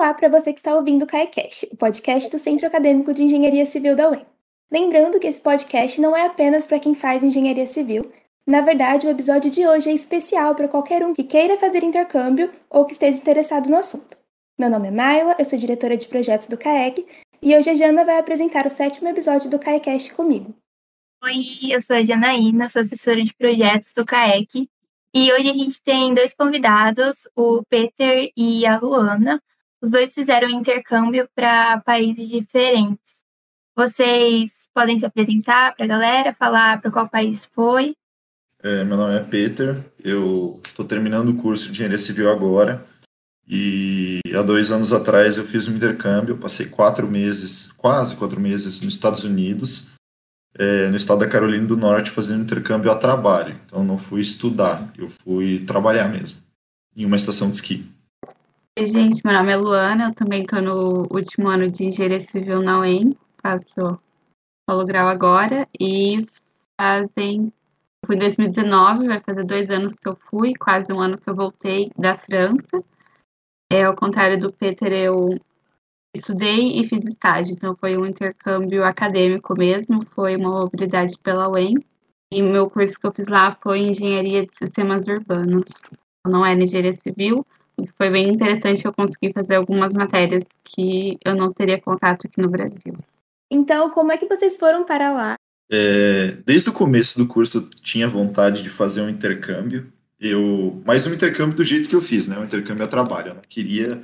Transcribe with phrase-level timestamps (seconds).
[0.00, 3.66] Olá para você que está ouvindo o CAECast, o podcast do Centro Acadêmico de Engenharia
[3.66, 4.24] Civil da UEM.
[4.72, 8.10] Lembrando que esse podcast não é apenas para quem faz engenharia civil.
[8.46, 12.50] Na verdade, o episódio de hoje é especial para qualquer um que queira fazer intercâmbio
[12.70, 14.16] ou que esteja interessado no assunto.
[14.58, 17.06] Meu nome é Mayla, eu sou diretora de projetos do CAEC
[17.42, 20.54] e hoje a Jana vai apresentar o sétimo episódio do CAECast comigo.
[21.22, 24.66] Oi, eu sou a Janaína, sou assessora de projetos do CAEC
[25.12, 29.42] e hoje a gente tem dois convidados, o Peter e a Luana.
[29.82, 32.98] Os dois fizeram intercâmbio para países diferentes.
[33.74, 37.96] Vocês podem se apresentar para a galera, falar para qual país foi?
[38.62, 42.84] É, meu nome é Peter, eu estou terminando o curso de Engenharia Civil agora
[43.48, 48.82] e há dois anos atrás eu fiz um intercâmbio, passei quatro meses, quase quatro meses
[48.82, 49.92] nos Estados Unidos,
[50.58, 53.58] é, no estado da Carolina do Norte, fazendo intercâmbio a trabalho.
[53.64, 56.38] Então não fui estudar, eu fui trabalhar mesmo,
[56.94, 57.90] em uma estação de esqui.
[58.80, 62.62] Oi, gente, meu nome é Luana, eu também estou no último ano de Engenharia Civil
[62.62, 64.00] na UEM, faço
[64.66, 66.26] solo grau agora e
[66.80, 67.52] fazem
[68.06, 71.36] fui em 2019, vai fazer dois anos que eu fui, quase um ano que eu
[71.36, 72.82] voltei da França.
[73.70, 75.38] É, ao contrário do Peter, eu
[76.16, 81.74] estudei e fiz estágio, então foi um intercâmbio acadêmico mesmo, foi uma mobilidade pela UEM.
[82.32, 85.70] E meu curso que eu fiz lá foi Engenharia de Sistemas Urbanos.
[86.26, 87.44] Não é Engenharia Civil,
[88.00, 92.48] foi bem interessante eu consegui fazer algumas matérias que eu não teria contato aqui no
[92.48, 92.96] Brasil.
[93.50, 95.34] Então, como é que vocês foram para lá?
[95.70, 99.92] É, desde o começo do curso eu tinha vontade de fazer um intercâmbio.
[100.18, 102.38] Eu, mais um intercâmbio do jeito que eu fiz, né?
[102.38, 103.28] Um intercâmbio a trabalho.
[103.28, 104.02] Eu não queria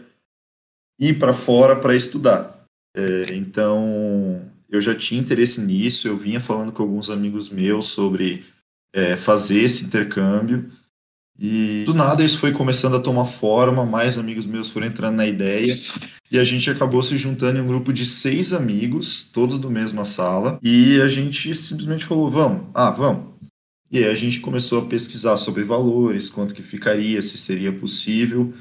[1.01, 2.67] ir para fora para estudar.
[2.95, 6.07] É, então, eu já tinha interesse nisso.
[6.07, 8.45] Eu vinha falando com alguns amigos meus sobre
[8.95, 10.71] é, fazer esse intercâmbio.
[11.39, 15.27] E do nada isso foi começando a tomar forma, mais amigos meus foram entrando na
[15.27, 15.77] ideia.
[16.31, 20.05] E a gente acabou se juntando em um grupo de seis amigos, todos do mesma
[20.05, 23.37] sala, e a gente simplesmente falou: vamos, ah, vamos.
[23.91, 28.53] E aí a gente começou a pesquisar sobre valores, quanto que ficaria, se seria possível.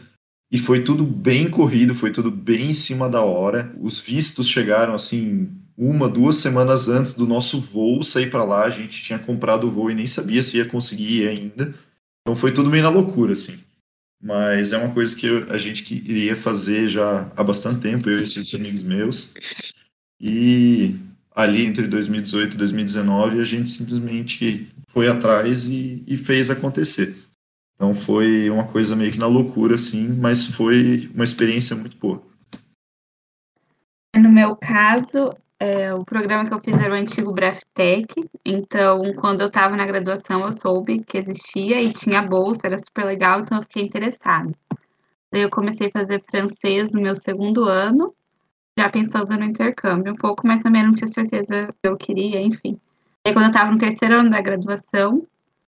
[0.52, 3.74] E foi tudo bem corrido, foi tudo bem em cima da hora.
[3.82, 8.66] Os vistos chegaram assim uma, duas semanas antes do nosso voo sair para lá.
[8.66, 11.74] A gente tinha comprado o voo e nem sabia se ia conseguir ir ainda.
[12.26, 13.60] Então foi tudo meio na loucura, assim.
[14.20, 18.24] Mas é uma coisa que a gente queria fazer já há bastante tempo, eu e
[18.24, 19.36] esses amigos meus.
[20.20, 20.96] E
[21.30, 27.16] ali entre 2018 e 2019 a gente simplesmente foi atrás e, e fez acontecer.
[27.76, 32.24] Então foi uma coisa meio que na loucura, assim, mas foi uma experiência muito boa.
[34.16, 39.42] No meu caso, é, o programa que eu fiz era o antigo Braftec, então quando
[39.42, 43.60] eu estava na graduação eu soube que existia e tinha bolsa, era super legal, então
[43.60, 44.52] eu fiquei interessada.
[45.32, 48.14] Daí eu comecei a fazer francês no meu segundo ano,
[48.78, 52.80] já pensando no intercâmbio um pouco, mas também não tinha certeza que eu queria, enfim.
[53.24, 55.26] Daí quando eu estava no terceiro ano da graduação,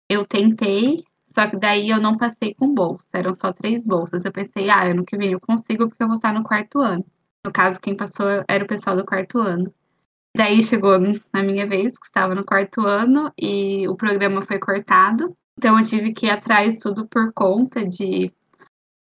[0.09, 1.05] eu tentei,
[1.35, 4.25] só que daí eu não passei com bolsa, eram só três bolsas.
[4.25, 7.05] Eu pensei, ah, ano que vem eu consigo porque eu vou estar no quarto ano.
[7.45, 9.73] No caso, quem passou era o pessoal do quarto ano.
[10.37, 10.99] Daí chegou
[11.33, 15.37] na minha vez, que estava no quarto ano, e o programa foi cortado.
[15.59, 18.33] Então eu tive que ir atrás tudo por conta de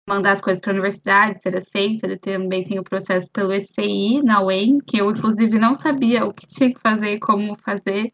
[0.08, 2.18] mandar as coisas para a universidade, ser aceita.
[2.18, 6.46] Também tem o processo pelo ECI na UEM, que eu inclusive não sabia o que
[6.46, 8.10] tinha que fazer e como fazer.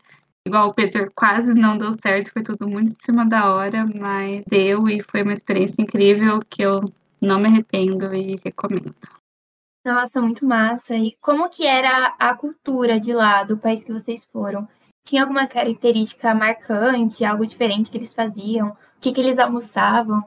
[0.47, 4.45] Igual o Peter quase não deu certo, foi tudo muito em cima da hora, mas
[4.47, 6.81] deu e foi uma experiência incrível que eu
[7.21, 8.95] não me arrependo e recomendo.
[9.87, 10.97] Nossa, muito massa.
[10.97, 14.67] E como que era a cultura de lá, do país que vocês foram?
[15.07, 18.71] Tinha alguma característica marcante, algo diferente que eles faziam?
[18.71, 20.25] O que, que eles almoçavam?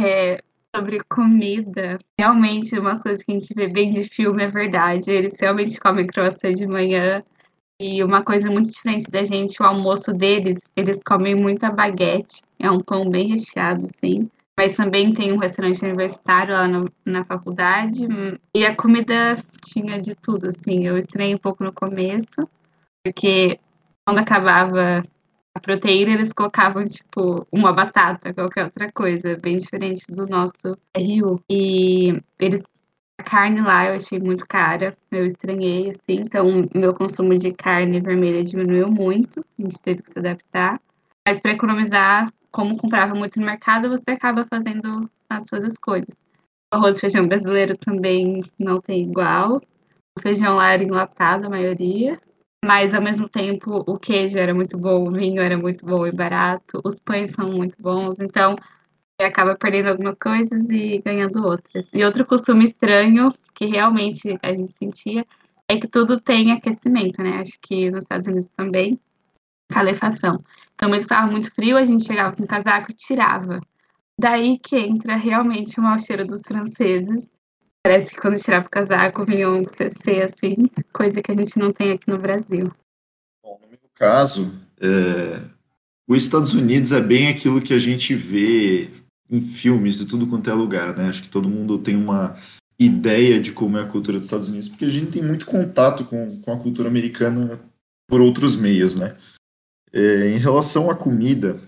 [0.00, 0.42] É,
[0.74, 5.08] sobre comida, realmente umas coisas que a gente vê bem de filme é verdade.
[5.08, 7.22] Eles realmente comem croissant de manhã.
[7.78, 12.42] E uma coisa muito diferente da gente, o almoço deles, eles comem muita baguete.
[12.58, 14.28] É um pão bem recheado, assim
[14.58, 18.08] mas também tem um restaurante universitário lá no, na faculdade.
[18.54, 20.86] E a comida tinha de tudo, assim.
[20.86, 22.48] Eu estranhei um pouco no começo,
[23.04, 23.60] porque
[24.06, 25.04] quando acabava
[25.54, 31.40] a proteína, eles colocavam, tipo, uma batata, qualquer outra coisa, bem diferente do nosso RU.
[31.50, 32.62] E eles.
[33.18, 36.20] A carne lá eu achei muito cara, eu estranhei, assim.
[36.20, 40.78] Então, meu consumo de carne vermelha diminuiu muito, a gente teve que se adaptar.
[41.26, 46.24] Mas para economizar, como comprava muito no mercado, você acaba fazendo as suas escolhas.
[46.72, 49.60] O arroz e feijão brasileiro também não tem igual.
[50.18, 52.18] O feijão lá era enlatado, a maioria.
[52.64, 56.10] Mas, ao mesmo tempo, o queijo era muito bom, o vinho era muito bom e
[56.10, 58.16] barato, os pães são muito bons.
[58.18, 61.86] Então, você acaba perdendo algumas coisas e ganhando outras.
[61.92, 65.26] E outro costume estranho que realmente a gente sentia
[65.68, 67.38] é que tudo tem aquecimento, né?
[67.38, 68.98] Acho que nos Estados Unidos também,
[69.70, 70.42] calefação.
[70.76, 73.60] Então, estava muito frio, a gente chegava com o casaco e tirava.
[74.18, 77.24] Daí que entra realmente o mau cheiro dos franceses.
[77.82, 81.72] Parece que quando tirava o casaco vinha um CC, assim, coisa que a gente não
[81.72, 82.70] tem aqui no Brasil.
[83.42, 85.40] Bom, no meu caso, é...
[86.06, 88.90] os Estados Unidos é bem aquilo que a gente vê
[89.30, 91.08] em filmes de tudo quanto é lugar, né?
[91.08, 92.36] Acho que todo mundo tem uma
[92.78, 96.04] ideia de como é a cultura dos Estados Unidos, porque a gente tem muito contato
[96.04, 97.58] com, com a cultura americana
[98.06, 99.16] por outros meios, né?
[99.98, 101.58] É, em relação à comida,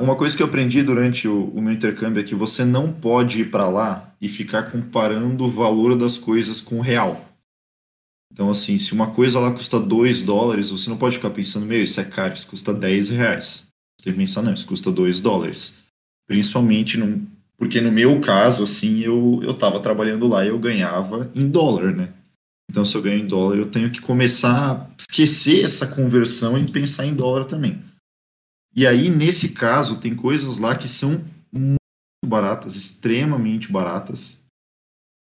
[0.00, 3.40] uma coisa que eu aprendi durante o, o, meu intercâmbio é que você não pode
[3.40, 7.24] ir para lá e ficar comparando o valor das coisas com o real.
[8.32, 11.82] Então, assim, se uma coisa lá custa 2 dólares, você não pode ficar pensando, meu,
[11.82, 13.66] isso é caro, isso custa 10 reais.
[13.98, 15.82] Você tem que pensar, não, isso custa 2 dólares.
[16.28, 16.96] Principalmente
[17.58, 21.92] porque no meu caso, assim, eu, eu tava trabalhando lá e eu ganhava em dólar,
[21.92, 22.12] né?
[22.70, 26.70] Então, se eu ganho em dólar, eu tenho que começar a esquecer essa conversão e
[26.70, 27.82] pensar em dólar também.
[28.74, 31.78] E aí, nesse caso, tem coisas lá que são muito
[32.26, 34.38] baratas, extremamente baratas,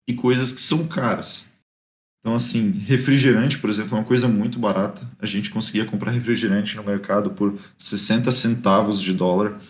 [0.08, 1.46] e coisas que são caras.
[2.20, 5.06] Então, assim, refrigerante, por exemplo, é uma coisa muito barata.
[5.20, 9.62] A gente conseguia comprar refrigerante no mercado por 60 centavos de dólar.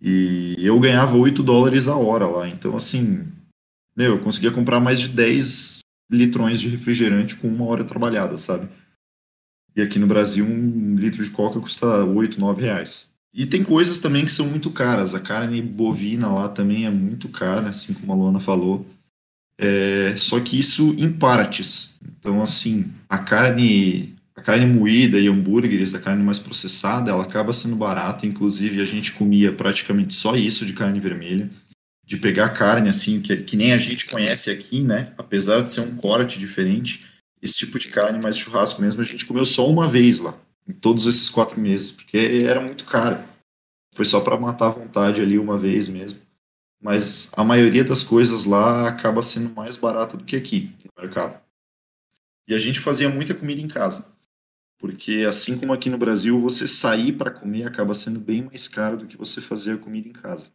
[0.00, 2.48] E eu ganhava 8 dólares a hora lá.
[2.48, 3.24] Então, assim,
[3.96, 5.78] meu, eu conseguia comprar mais de 10
[6.10, 8.68] litrões de refrigerante com uma hora trabalhada, sabe?
[9.76, 13.10] E aqui no Brasil, um litro de coca custa 8, 9 reais.
[13.32, 15.14] E tem coisas também que são muito caras.
[15.14, 18.84] A carne bovina lá também é muito cara, assim como a Luana falou.
[19.56, 21.94] É, só que isso em partes.
[22.18, 27.52] Então, assim, a carne a carne moída e hambúrgueres, a carne mais processada, ela acaba
[27.52, 28.26] sendo barata.
[28.26, 31.50] Inclusive, a gente comia praticamente só isso de carne vermelha.
[32.10, 35.14] De pegar carne, assim, que, que nem a gente conhece aqui, né?
[35.16, 37.06] Apesar de ser um corte diferente,
[37.40, 40.34] esse tipo de carne mais churrasco mesmo, a gente comeu só uma vez lá,
[40.68, 43.22] em todos esses quatro meses, porque era muito caro.
[43.94, 46.18] Foi só para matar a vontade ali uma vez mesmo.
[46.82, 51.40] Mas a maioria das coisas lá acaba sendo mais barata do que aqui no mercado.
[52.48, 54.04] E a gente fazia muita comida em casa
[54.80, 58.96] porque assim como aqui no Brasil, você sair para comer acaba sendo bem mais caro
[58.96, 60.50] do que você fazer a comida em casa.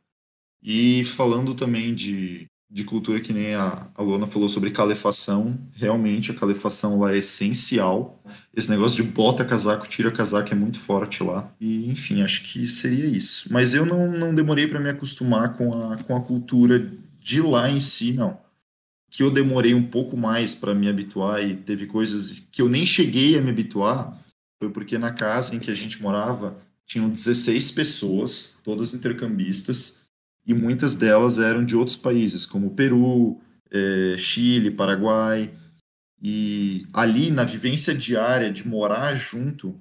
[0.67, 6.31] E falando também de, de cultura, que nem a, a Luana falou sobre calefação, realmente
[6.31, 8.19] a calefação lá é essencial.
[8.51, 11.53] Esse negócio de bota casaco, tira casaco é muito forte lá.
[11.62, 13.47] E, enfim, acho que seria isso.
[13.51, 17.69] Mas eu não, não demorei para me acostumar com a, com a cultura de lá
[17.69, 18.44] em si, não
[19.15, 22.85] que eu demorei um pouco mais para me habituar e teve coisas que eu nem
[22.85, 24.19] cheguei a me habituar,
[24.59, 29.95] foi porque na casa em que a gente morava tinham 16 pessoas, todas intercambistas,
[30.45, 33.39] e muitas delas eram de outros países, como Peru,
[33.71, 35.51] é, Chile, Paraguai.
[36.21, 39.80] E ali, na vivência diária de morar junto,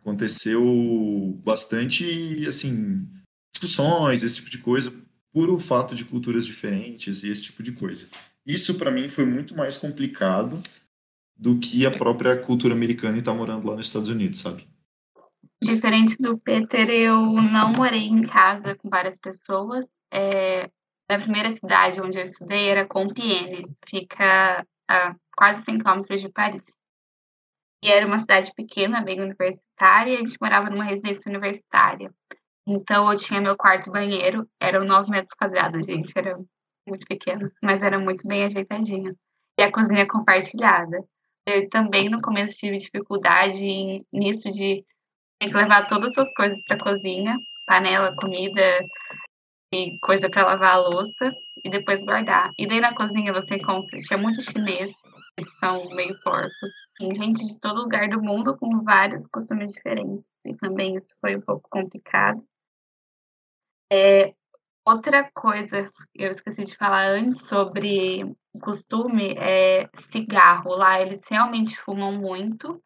[0.00, 3.08] aconteceu bastante, assim,
[3.52, 4.92] discussões, esse tipo de coisa,
[5.32, 8.08] por o fato de culturas diferentes e esse tipo de coisa.
[8.44, 10.60] Isso para mim foi muito mais complicado
[11.36, 14.66] do que a própria cultura americana e estar tá morando lá nos Estados Unidos, sabe?
[15.62, 19.88] Diferente do Peter, eu não morei em casa com várias pessoas.
[20.12, 20.68] É,
[21.08, 26.62] na primeira cidade onde eu estudei era Compiègne, fica a quase 100 quilômetros de Paris.
[27.82, 32.12] E era uma cidade pequena, bem universitária, e a gente morava numa residência universitária.
[32.66, 36.38] Então eu tinha meu quarto e banheiro, eram 9 metros quadrados, gente, era
[36.86, 39.16] muito pequeno, mas era muito bem ajeitadinho.
[39.58, 41.02] E a cozinha compartilhada.
[41.46, 44.84] Eu também no começo tive dificuldade nisso de
[45.40, 48.78] ter que levar todas as suas coisas para a cozinha, panela, comida
[49.72, 51.32] e coisa para lavar a louça
[51.64, 52.50] e depois guardar.
[52.58, 54.92] E daí na cozinha você encontra, tinha muito chinês,
[55.36, 60.24] que são meio porcos, tem gente de todo lugar do mundo com vários costumes diferentes.
[60.44, 62.44] E também isso foi um pouco complicado.
[63.90, 64.34] É,
[64.84, 70.74] Outra coisa eu esqueci de falar antes sobre costume é cigarro.
[70.74, 72.82] Lá eles realmente fumam muito.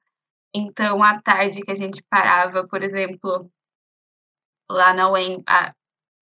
[0.55, 3.51] Então, à tarde que a gente parava, por exemplo,
[4.71, 5.43] lá na UEM,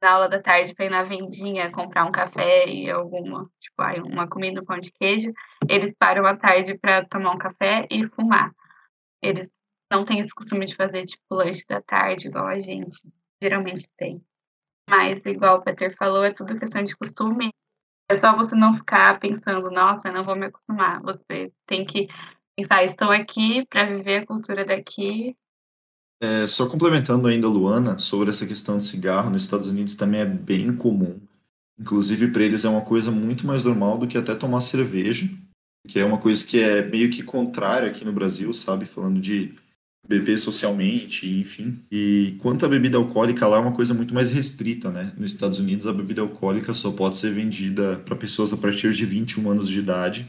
[0.05, 4.01] na aula da tarde para ir na vendinha comprar um café e alguma, tipo, aí
[4.01, 5.33] uma comida, um pão de queijo,
[5.67, 8.53] eles param à tarde para tomar um café e fumar.
[9.23, 9.51] Eles
[9.91, 13.01] não têm esse costume de fazer, tipo, lanche da tarde, igual a gente
[13.43, 14.23] geralmente tem.
[14.89, 17.51] Mas, igual o Peter falou, é tudo questão de costume.
[18.11, 21.01] É só você não ficar pensando, nossa, não vou me acostumar.
[21.01, 22.09] Você tem que
[22.55, 25.35] pensar, estou aqui para viver a cultura daqui.
[26.25, 30.25] É, só complementando ainda, Luana, sobre essa questão de cigarro, nos Estados Unidos também é
[30.25, 31.21] bem comum.
[31.78, 35.28] Inclusive, para eles é uma coisa muito mais normal do que até tomar cerveja,
[35.87, 38.87] que é uma coisa que é meio que contrária aqui no Brasil, sabe?
[38.87, 39.54] Falando de
[40.09, 41.78] beber socialmente, enfim.
[41.93, 45.12] E quanto à bebida alcoólica, lá é uma coisa muito mais restrita, né?
[45.19, 49.04] Nos Estados Unidos, a bebida alcoólica só pode ser vendida para pessoas a partir de
[49.04, 50.26] 21 anos de idade.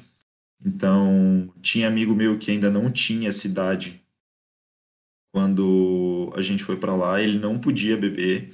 [0.66, 4.05] Então, tinha amigo meu que ainda não tinha essa idade
[5.36, 8.54] quando a gente foi para lá, ele não podia beber.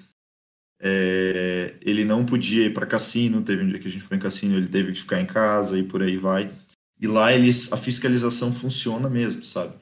[0.81, 3.43] É, ele não podia ir para cassino.
[3.43, 5.77] Teve um dia que a gente foi em cassino, ele teve que ficar em casa
[5.77, 6.49] e por aí vai.
[6.99, 9.75] E lá eles, a fiscalização funciona mesmo, sabe?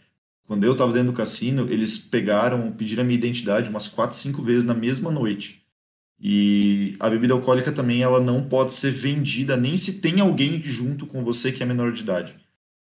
[0.46, 4.42] Quando eu estava dentro do cassino, eles pegaram, pediram a minha identidade umas quatro, cinco
[4.42, 5.64] vezes na mesma noite.
[6.20, 11.08] E a bebida alcoólica também ela não pode ser vendida nem se tem alguém junto
[11.08, 12.36] com você que é menor de idade.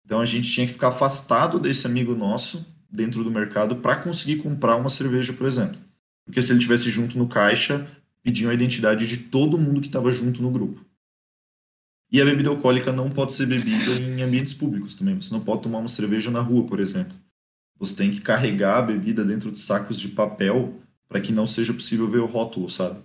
[0.05, 4.37] Então a gente tinha que ficar afastado desse amigo nosso dentro do mercado para conseguir
[4.37, 5.81] comprar uma cerveja, por exemplo.
[6.25, 7.87] Porque se ele tivesse junto no caixa,
[8.23, 10.85] pediam a identidade de todo mundo que estava junto no grupo.
[12.11, 15.19] E a bebida alcoólica não pode ser bebida em ambientes públicos também.
[15.19, 17.17] Você não pode tomar uma cerveja na rua, por exemplo.
[17.79, 21.73] Você tem que carregar a bebida dentro de sacos de papel para que não seja
[21.73, 23.01] possível ver o rótulo, sabe?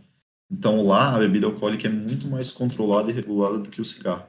[0.51, 4.27] Então lá a bebida alcoólica é muito mais controlada e regulada do que o cigarro.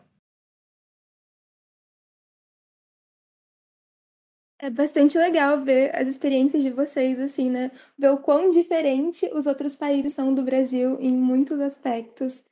[4.60, 7.70] É bastante legal ver as experiências de vocês, assim, né?
[7.96, 12.42] Ver o quão diferente os outros países são do Brasil em muitos aspectos.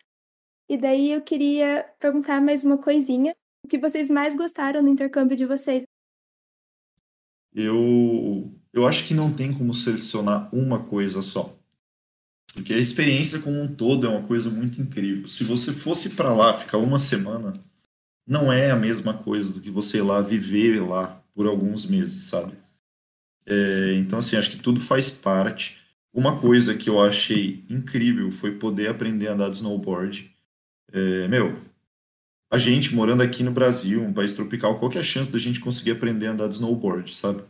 [0.69, 3.35] E daí eu queria perguntar mais uma coisinha.
[3.65, 5.83] O que vocês mais gostaram no intercâmbio de vocês?
[7.53, 11.59] Eu, eu acho que não tem como selecionar uma coisa só.
[12.55, 15.27] Porque a experiência como um todo é uma coisa muito incrível.
[15.27, 17.53] Se você fosse para lá ficar uma semana,
[18.25, 22.25] não é a mesma coisa do que você ir lá viver lá por alguns meses,
[22.25, 22.55] sabe?
[23.45, 25.79] É, então, assim, acho que tudo faz parte.
[26.13, 30.35] Uma coisa que eu achei incrível foi poder aprender a andar de snowboard.
[30.91, 31.61] É, meu,
[32.51, 35.61] a gente morando aqui no Brasil, um país tropical, qual é a chance da gente
[35.61, 37.45] conseguir aprender a andar de snowboard, sabe?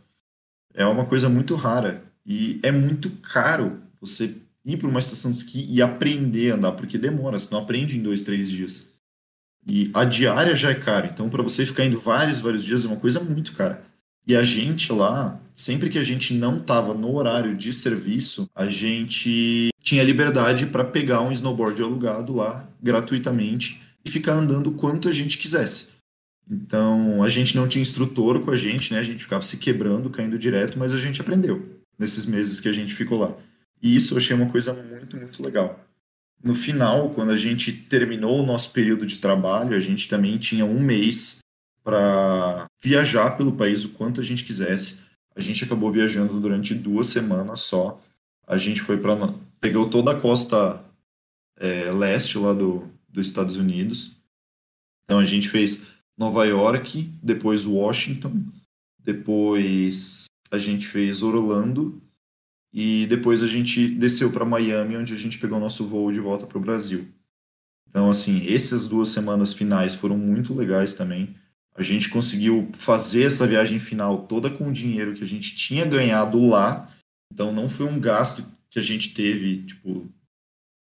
[0.73, 5.37] É uma coisa muito rara e é muito caro você ir para uma estação de
[5.37, 8.89] esqui e aprender a andar, porque demora, você não aprende em dois, três dias.
[9.67, 12.87] E a diária já é cara, então para você ficar indo vários, vários dias é
[12.87, 13.83] uma coisa muito cara.
[14.25, 18.67] E a gente lá, sempre que a gente não estava no horário de serviço, a
[18.67, 25.13] gente tinha liberdade para pegar um snowboard alugado lá gratuitamente e ficar andando quanto a
[25.13, 25.87] gente quisesse.
[26.49, 28.99] Então, a gente não tinha instrutor com a gente, né?
[28.99, 32.73] A gente ficava se quebrando, caindo direto, mas a gente aprendeu nesses meses que a
[32.73, 33.33] gente ficou lá.
[33.81, 35.86] E isso eu achei uma coisa muito, muito legal.
[36.43, 40.65] No final, quando a gente terminou o nosso período de trabalho, a gente também tinha
[40.65, 41.39] um mês
[41.83, 44.99] para viajar pelo país o quanto a gente quisesse.
[45.35, 48.01] A gente acabou viajando durante duas semanas só.
[48.45, 50.83] A gente foi para pegou toda a costa
[51.57, 54.17] é, leste lá do, dos Estados Unidos.
[55.03, 55.83] Então a gente fez
[56.17, 58.43] Nova York, depois Washington,
[58.99, 62.01] depois a gente fez Orlando
[62.73, 66.45] e depois a gente desceu para Miami, onde a gente pegou nosso voo de volta
[66.45, 67.07] para o Brasil.
[67.89, 71.35] Então, assim, essas duas semanas finais foram muito legais também.
[71.73, 75.85] A gente conseguiu fazer essa viagem final toda com o dinheiro que a gente tinha
[75.85, 76.91] ganhado lá.
[77.33, 80.11] Então, não foi um gasto que a gente teve, tipo,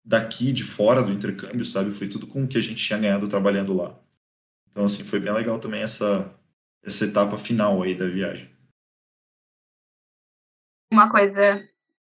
[0.06, 1.92] daqui de fora do intercâmbio, sabe?
[1.92, 4.00] Foi tudo com o que a gente tinha ganhado trabalhando lá.
[4.70, 6.34] Então, assim, foi bem legal também essa,
[6.84, 8.52] essa etapa final aí da viagem.
[10.93, 11.59] Uma coisa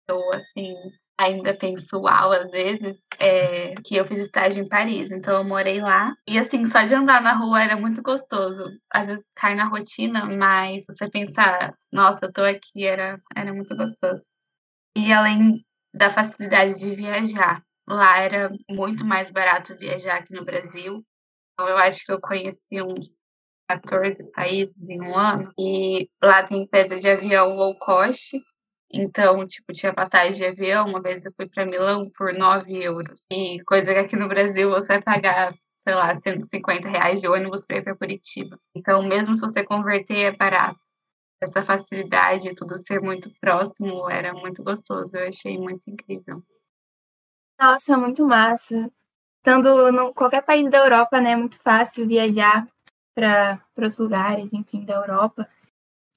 [0.07, 0.75] eu, assim,
[1.17, 5.81] ainda penso uau às vezes, é que eu fiz estágio em Paris, então eu morei
[5.81, 6.15] lá.
[6.27, 8.63] E assim, só de andar na rua era muito gostoso.
[8.93, 13.75] Às vezes cai na rotina, mas você pensar, nossa, eu tô aqui, era, era muito
[13.75, 14.21] gostoso.
[14.95, 21.03] E além da facilidade de viajar, lá era muito mais barato viajar aqui no Brasil.
[21.53, 23.07] Então eu acho que eu conheci uns
[23.67, 25.51] 14 países em um ano.
[25.57, 28.37] E lá tem empresa de avião low cost,
[28.91, 30.87] então, tipo, tinha passagem de avião.
[30.87, 33.25] Uma vez eu fui para Milão por 9 euros.
[33.31, 35.53] E coisa que aqui no Brasil você vai pagar,
[35.85, 38.57] sei lá, 150 reais de ônibus para ir para Curitiba.
[38.75, 40.79] Então, mesmo se você converter, é barato.
[41.41, 45.15] Essa facilidade, tudo ser muito próximo, era muito gostoso.
[45.15, 46.41] Eu achei muito incrível.
[47.59, 48.91] Nossa, muito massa.
[49.37, 52.67] Estando em qualquer país da Europa, né, é muito fácil viajar
[53.15, 55.47] para outros lugares, enfim, da Europa.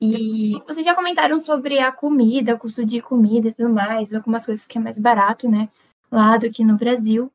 [0.00, 4.46] E vocês já comentaram sobre a comida, o custo de comida e tudo mais, algumas
[4.46, 5.68] coisas que é mais barato, né?
[6.10, 7.30] Lá do que no Brasil.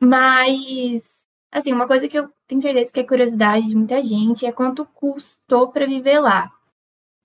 [0.00, 4.52] Mas, assim, uma coisa que eu tenho certeza que é curiosidade de muita gente é
[4.52, 6.52] quanto custou para viver lá.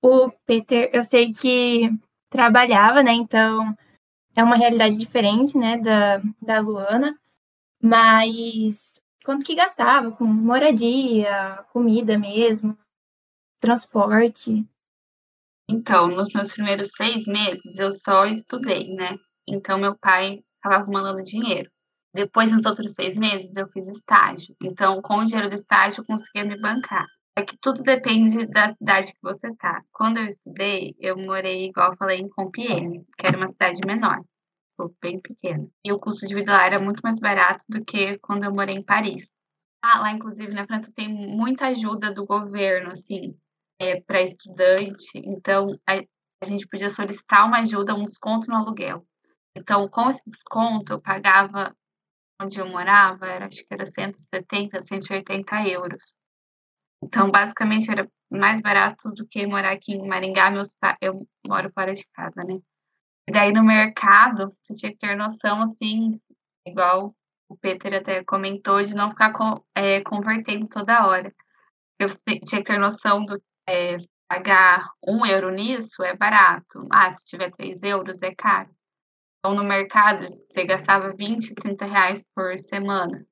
[0.01, 1.91] O Peter, eu sei que
[2.29, 3.13] trabalhava, né?
[3.13, 3.75] Então
[4.35, 5.77] é uma realidade diferente, né?
[5.77, 7.17] Da, da Luana.
[7.81, 12.77] Mas quanto que gastava com moradia, comida mesmo,
[13.65, 14.63] transporte?
[15.67, 19.17] Então, nos meus primeiros seis meses eu só estudei, né?
[19.47, 21.69] Então meu pai estava mandando dinheiro.
[22.13, 24.55] Depois, nos outros seis meses, eu fiz estágio.
[24.63, 27.05] Então, com o dinheiro do estágio, eu conseguia me bancar.
[27.37, 29.81] É que tudo depende da cidade que você tá.
[29.91, 34.21] Quando eu estudei, eu morei, igual eu falei, em Compiègne, que era uma cidade menor,
[35.01, 35.67] bem pequena.
[35.83, 38.75] E o custo de vida lá era muito mais barato do que quando eu morei
[38.75, 39.29] em Paris.
[39.83, 43.37] Ah, lá, inclusive, na França tem muita ajuda do governo, assim,
[43.79, 45.11] é, para estudante.
[45.15, 46.03] Então, a,
[46.41, 49.05] a gente podia solicitar uma ajuda, um desconto no aluguel.
[49.55, 51.75] Então, com esse desconto, eu pagava
[52.41, 56.13] onde eu morava, era, acho que era 170, 180 euros.
[57.01, 60.51] Então, basicamente, era mais barato do que morar aqui em Maringá.
[60.51, 60.97] Meus pa...
[60.99, 62.59] Eu moro fora de casa, né?
[63.27, 66.19] E daí, no mercado, você tinha que ter noção, assim,
[66.65, 67.15] igual
[67.47, 69.33] o Peter até comentou, de não ficar
[69.73, 71.33] é, convertendo toda hora.
[71.99, 76.87] Eu tinha que ter noção do é, pagar um euro nisso é barato.
[76.91, 78.69] Ah, se tiver três euros é caro.
[79.39, 83.25] Então, no mercado, você gastava 20, 30 reais por semana.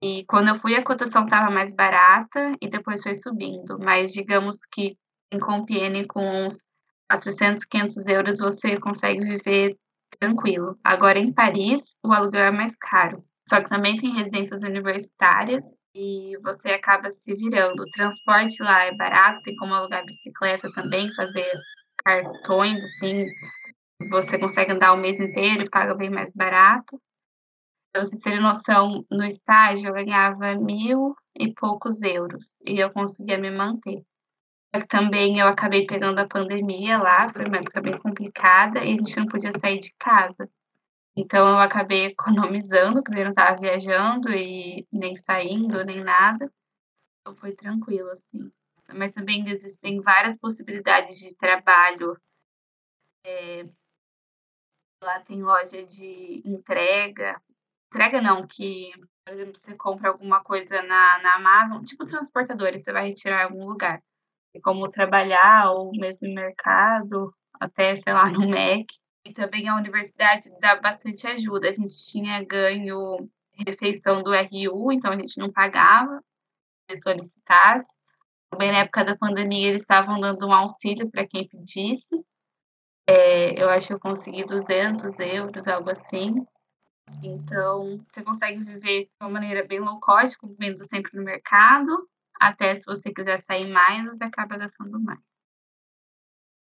[0.00, 3.78] E quando eu fui, a cotação estava mais barata e depois foi subindo.
[3.78, 4.96] Mas digamos que
[5.32, 6.62] em Compiègne, com uns
[7.10, 9.76] 400, 500 euros, você consegue viver
[10.18, 10.78] tranquilo.
[10.84, 13.24] Agora, em Paris, o aluguel é mais caro.
[13.48, 15.64] Só que também tem residências universitárias
[15.94, 17.82] e você acaba se virando.
[17.82, 21.50] O transporte lá é barato, tem como alugar bicicleta também, fazer
[22.04, 23.26] cartões, assim,
[24.10, 27.00] você consegue andar o mês inteiro e paga bem mais barato.
[27.92, 33.38] Pra vocês terem noção, no estágio eu ganhava mil e poucos euros e eu conseguia
[33.38, 34.04] me manter.
[34.88, 39.16] Também eu acabei pegando a pandemia lá, foi uma época bem complicada e a gente
[39.16, 40.48] não podia sair de casa.
[41.20, 46.50] Então eu acabei economizando, porque eu não estava viajando e nem saindo, nem nada.
[47.20, 48.52] Então foi tranquilo, assim.
[48.94, 52.16] Mas também existem várias possibilidades de trabalho
[53.26, 53.66] é,
[55.02, 57.40] Lá tem loja de entrega.
[57.88, 58.90] Entrega não, que,
[59.24, 63.44] por exemplo, você compra alguma coisa na, na Amazon, tipo transportador, você vai retirar em
[63.44, 64.02] algum lugar.
[64.52, 68.86] Tem como trabalhar, ou mesmo em mercado, até, sei lá, no Mac.
[69.28, 71.68] E também a universidade dá bastante ajuda.
[71.68, 73.28] A gente tinha ganho
[73.66, 76.24] refeição do RU, então a gente não pagava
[76.90, 77.86] se solicitasse.
[78.50, 82.08] Também na época da pandemia eles estavam dando um auxílio para quem pedisse.
[83.06, 86.46] É, eu acho que eu consegui 200 euros, algo assim.
[87.22, 92.08] Então, você consegue viver de uma maneira bem low cost, comendo sempre no mercado,
[92.40, 95.20] até se você quiser sair mais, você acaba gastando mais.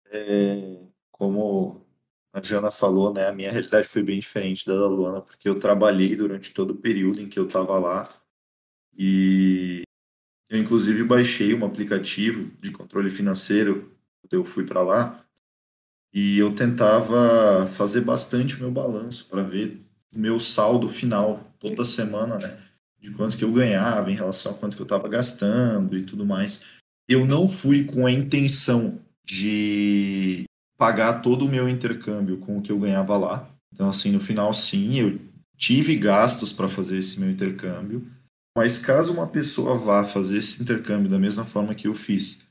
[0.07, 1.91] É, como
[2.33, 5.59] a Jana falou, né, a minha realidade foi bem diferente da da Luana, porque eu
[5.59, 8.09] trabalhei durante todo o período em que eu estava lá
[8.97, 9.83] e
[10.49, 15.25] eu inclusive baixei um aplicativo de controle financeiro quando eu fui para lá
[16.12, 19.83] e eu tentava fazer bastante o meu balanço para ver
[20.14, 22.59] o meu saldo final toda semana, né?
[23.01, 26.27] De quanto que eu ganhava em relação a quanto que eu estava gastando e tudo
[26.27, 26.71] mais.
[27.09, 30.45] Eu não fui com a intenção de
[30.83, 33.49] pagar todo o meu intercâmbio com o que eu ganhava lá.
[33.73, 35.16] Então, assim, no final, sim, eu
[35.57, 38.05] tive gastos para fazer esse meu intercâmbio.
[38.57, 42.45] Mas caso uma pessoa vá fazer esse intercâmbio da mesma forma que eu fiz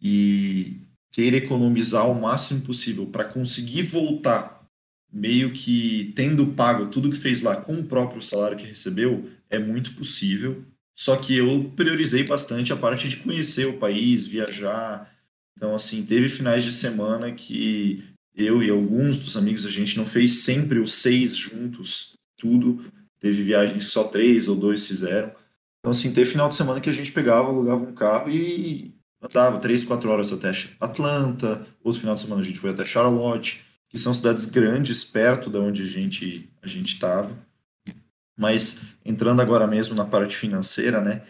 [0.00, 0.76] e
[1.10, 4.64] queira economizar o máximo possível para conseguir voltar,
[5.12, 9.58] meio que tendo pago tudo que fez lá com o próprio salário que recebeu, é
[9.58, 10.64] muito possível.
[10.96, 15.11] Só que eu priorizei bastante a parte de conhecer o país, viajar.
[15.56, 20.06] Então, assim, teve finais de semana que eu e alguns dos amigos a gente não
[20.06, 22.84] fez sempre os seis juntos, tudo.
[23.20, 25.32] Teve viagens que só três ou dois fizeram.
[25.78, 29.58] Então, assim, teve final de semana que a gente pegava, alugava um carro e andava
[29.58, 33.98] três, quatro horas até Atlanta, outro final de semana a gente foi até Charlotte, que
[33.98, 37.36] são cidades grandes perto da onde a gente a gente estava.
[38.38, 41.22] Mas entrando agora mesmo na parte financeira, né?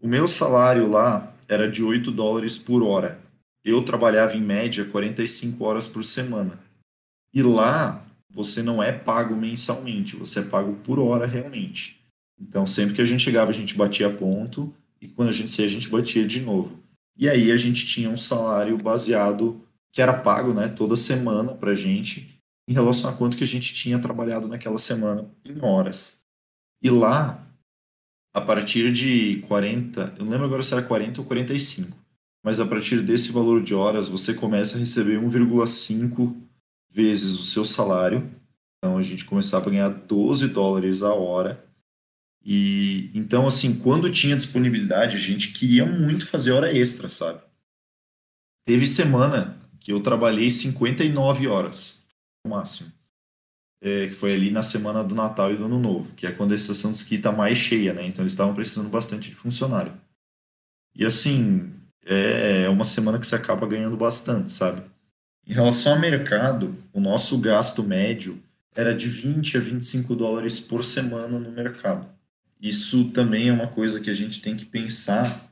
[0.00, 3.18] O meu salário lá era de 8 dólares por hora.
[3.64, 6.58] Eu trabalhava em média 45 horas por semana.
[7.32, 12.00] E lá você não é pago mensalmente, você é pago por hora realmente.
[12.40, 15.68] Então sempre que a gente chegava, a gente batia ponto e quando a gente saía,
[15.68, 16.82] a gente batia de novo.
[17.16, 19.60] E aí a gente tinha um salário baseado
[19.92, 23.74] que era pago, né, toda semana para gente, em relação a quanto que a gente
[23.74, 26.20] tinha trabalhado naquela semana em horas.
[26.82, 27.44] E lá,
[28.32, 31.96] a partir de 40, eu não lembro agora se era 40 ou 45,
[32.42, 36.36] mas a partir desse valor de horas você começa a receber 1,5
[36.90, 38.30] vezes o seu salário.
[38.78, 41.64] Então a gente começava a ganhar 12 dólares a hora.
[42.42, 47.42] E então, assim, quando tinha disponibilidade, a gente queria muito fazer hora extra, sabe?
[48.66, 52.02] Teve semana que eu trabalhei 59 horas,
[52.44, 52.90] no máximo.
[53.82, 56.52] É, que foi ali na semana do Natal e do Ano Novo, que é quando
[56.52, 58.06] a estação de esqui está mais cheia, né?
[58.06, 59.98] Então eles estavam precisando bastante de funcionário.
[60.94, 61.72] E assim,
[62.04, 64.82] é uma semana que você acaba ganhando bastante, sabe?
[65.46, 68.42] Em relação ao mercado, o nosso gasto médio
[68.74, 72.08] era de 20 a 25 dólares por semana no mercado.
[72.60, 75.50] Isso também é uma coisa que a gente tem que pensar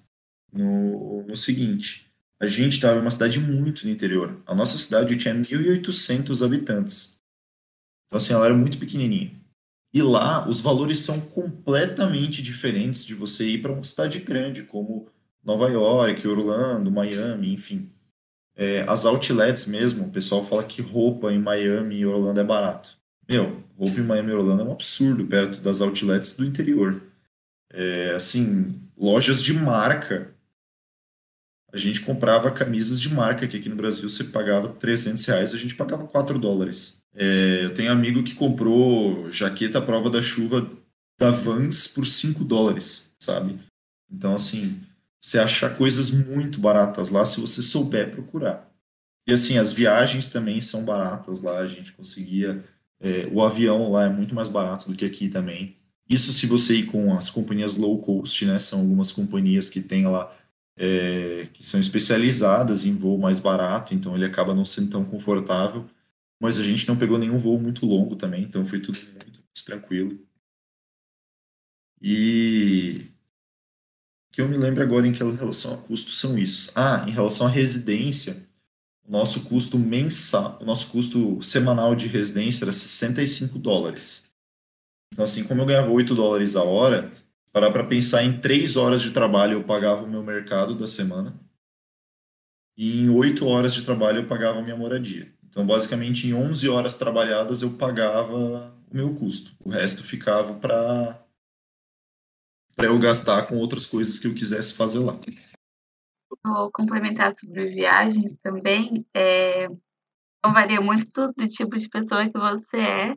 [0.53, 2.07] no, no seguinte:
[2.39, 4.41] a gente estava em uma cidade muito no interior.
[4.47, 7.19] A nossa cidade tinha 1.800 habitantes.
[8.07, 9.33] Então, assim, ela era muito pequenininha.
[9.93, 15.09] E lá, os valores são completamente diferentes de você ir para uma cidade grande, como
[15.49, 17.91] Nova York, Orlando, Miami, enfim.
[18.55, 22.99] É, as outlets mesmo, o pessoal fala que roupa em Miami e Orlando é barato.
[23.27, 27.01] Meu, roupa em Miami e Orlando é um absurdo perto das outlets do interior.
[27.73, 30.35] É, assim, lojas de marca.
[31.73, 35.57] A gente comprava camisas de marca, que aqui no Brasil você pagava 300 reais, a
[35.57, 37.01] gente pagava 4 dólares.
[37.15, 40.71] É, eu tenho amigo que comprou jaqueta à prova da chuva
[41.19, 43.59] da Vans por 5 dólares, sabe?
[44.11, 44.81] Então, assim,
[45.21, 48.71] você achar coisas muito baratas lá se você souber procurar.
[49.27, 52.65] E, assim, as viagens também são baratas lá, a gente conseguia.
[53.01, 55.77] É, o avião lá é muito mais barato do que aqui também.
[56.09, 58.59] Isso se você ir com as companhias low cost, né?
[58.59, 60.35] São algumas companhias que tem lá
[60.77, 65.89] é, que são especializadas em voo mais barato, então ele acaba não sendo tão confortável
[66.41, 69.65] mas a gente não pegou nenhum voo muito longo também, então foi tudo muito, muito
[69.65, 70.19] tranquilo.
[72.01, 73.11] E
[74.31, 76.71] que eu me lembro agora em relação a custo são isso.
[76.75, 78.37] Ah, em relação à residência,
[79.07, 84.25] o nosso custo mensal, o nosso custo semanal de residência era 65 dólares.
[85.13, 87.11] Então, assim, como eu ganhava 8 dólares a hora,
[87.51, 91.35] parar para pensar em 3 horas de trabalho eu pagava o meu mercado da semana.
[92.77, 95.33] E em 8 horas de trabalho eu pagava a minha moradia.
[95.49, 99.53] Então, basicamente, em 11 horas trabalhadas eu pagava o meu custo.
[99.65, 101.19] O resto ficava para
[102.79, 105.19] para eu gastar com outras coisas que eu quisesse fazer lá.
[106.47, 109.05] Vou complementar sobre viagens também.
[109.13, 113.15] É, então varia muito do tipo de pessoa que você é,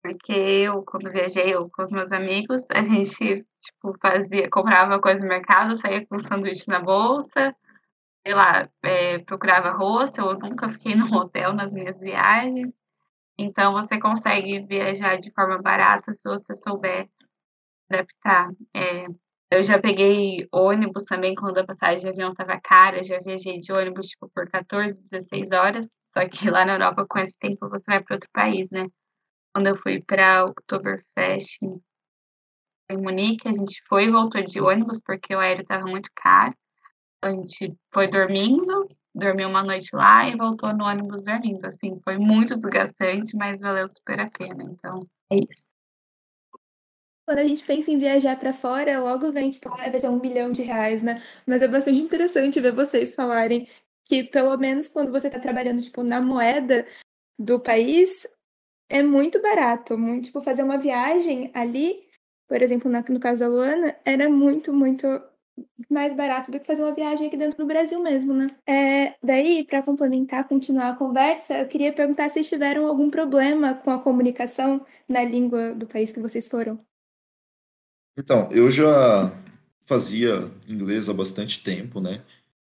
[0.00, 5.22] porque eu, quando viajei eu, com os meus amigos, a gente tipo, fazia, comprava coisa
[5.22, 7.52] no mercado, saía com um sanduíche na bolsa,
[8.24, 12.72] sei lá, é, procurava hostel, eu nunca fiquei no hotel nas minhas viagens.
[13.36, 17.08] Então, você consegue viajar de forma barata se você souber
[17.90, 18.50] adaptar.
[18.74, 19.06] É,
[19.50, 23.72] eu já peguei ônibus também quando a passagem de avião estava cara, já viajei de
[23.72, 27.84] ônibus tipo, por 14, 16 horas, só que lá na Europa, com esse tempo, você
[27.86, 28.86] vai para outro país, né?
[29.52, 31.58] Quando eu fui para Oktoberfest
[32.90, 36.54] em Munique, a gente foi e voltou de ônibus, porque o aéreo estava muito caro
[37.22, 41.64] a gente foi dormindo, dormiu uma noite lá e voltou no ônibus dormindo.
[41.66, 44.64] Assim, foi muito desgastante, mas valeu super a pena.
[44.64, 45.62] Então, é isso.
[47.30, 50.18] Quando a gente pensa em viajar para fora, logo vem, tipo, ah, vai ser um
[50.18, 51.22] milhão de reais, né?
[51.46, 53.68] Mas é bastante interessante ver vocês falarem
[54.04, 56.84] que, pelo menos quando você está trabalhando, tipo, na moeda
[57.38, 58.26] do país,
[58.88, 59.96] é muito barato.
[59.96, 62.04] Muito, tipo, fazer uma viagem ali,
[62.48, 65.06] por exemplo, no caso da Luana, era muito, muito
[65.88, 68.48] mais barato do que fazer uma viagem aqui dentro do Brasil mesmo, né?
[68.66, 73.92] É, daí, para complementar, continuar a conversa, eu queria perguntar se tiveram algum problema com
[73.92, 76.89] a comunicação na língua do país que vocês foram.
[78.16, 79.32] Então, eu já
[79.84, 82.22] fazia inglês há bastante tempo, né?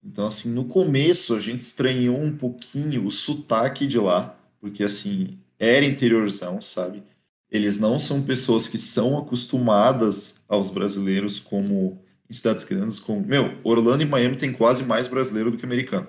[0.04, 5.38] Então, assim, no começo a gente estranhou um pouquinho o sotaque de lá, porque, assim,
[5.60, 7.04] era interiorzão, sabe?
[7.50, 13.26] Eles não são pessoas que são acostumadas aos brasileiros como em cidades grandes como.
[13.26, 16.08] Meu, Orlando e Miami tem quase mais brasileiro do que americano.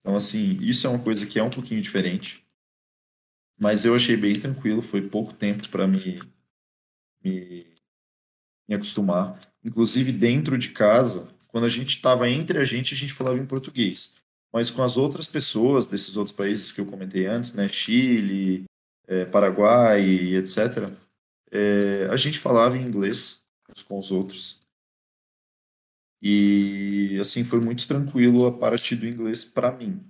[0.00, 2.44] Então, assim, isso é uma coisa que é um pouquinho diferente.
[3.58, 6.20] Mas eu achei bem tranquilo, foi pouco tempo para me,
[7.22, 7.66] me,
[8.74, 9.38] acostumar.
[9.64, 13.46] Inclusive, dentro de casa, quando a gente estava entre a gente, a gente falava em
[13.46, 14.14] português.
[14.52, 18.64] Mas com as outras pessoas desses outros países que eu comentei antes, né, Chile,
[19.06, 20.90] é, Paraguai, etc.,
[21.52, 24.60] é, a gente falava em inglês uns com os outros.
[26.22, 30.00] E assim foi muito tranquilo a parte do inglês para mim.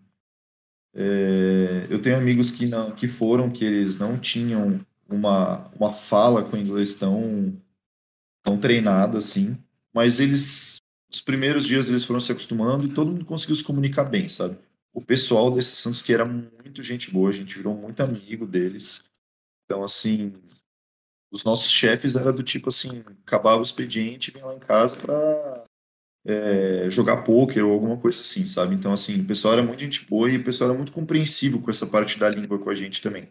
[0.94, 6.42] É, eu tenho amigos que não que foram que eles não tinham uma, uma fala
[6.42, 7.56] com inglês tão
[8.42, 9.56] tão treinada assim,
[9.92, 10.78] mas eles
[11.10, 14.56] os primeiros dias eles foram se acostumando e todo mundo conseguiu se comunicar bem, sabe?
[14.92, 19.02] O pessoal desses Santos que era muito gente boa, a gente virou muito amigo deles.
[19.64, 20.32] Então assim,
[21.30, 25.64] os nossos chefes era do tipo assim, acabava o expediente, vinha lá em casa para
[26.24, 28.74] é, jogar pôquer ou alguma coisa assim, sabe?
[28.74, 31.70] Então, assim, o pessoal era muito gente boa e o pessoal era muito compreensivo com
[31.70, 33.28] essa parte da língua com a gente também.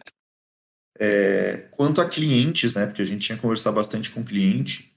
[0.97, 4.88] É, quanto a clientes, né, porque a gente tinha conversado bastante com cliente,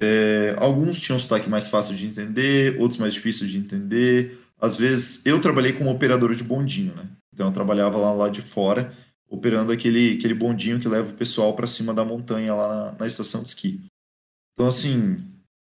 [0.00, 4.38] é, alguns tinham sotaque mais fácil de entender, outros mais difícil de entender.
[4.60, 7.08] Às vezes, eu trabalhei como operador de bondinho, né?
[7.32, 8.96] Então, eu trabalhava lá, lá de fora,
[9.28, 13.06] operando aquele, aquele bondinho que leva o pessoal para cima da montanha lá na, na
[13.06, 13.80] estação de esqui.
[14.54, 15.18] Então, assim,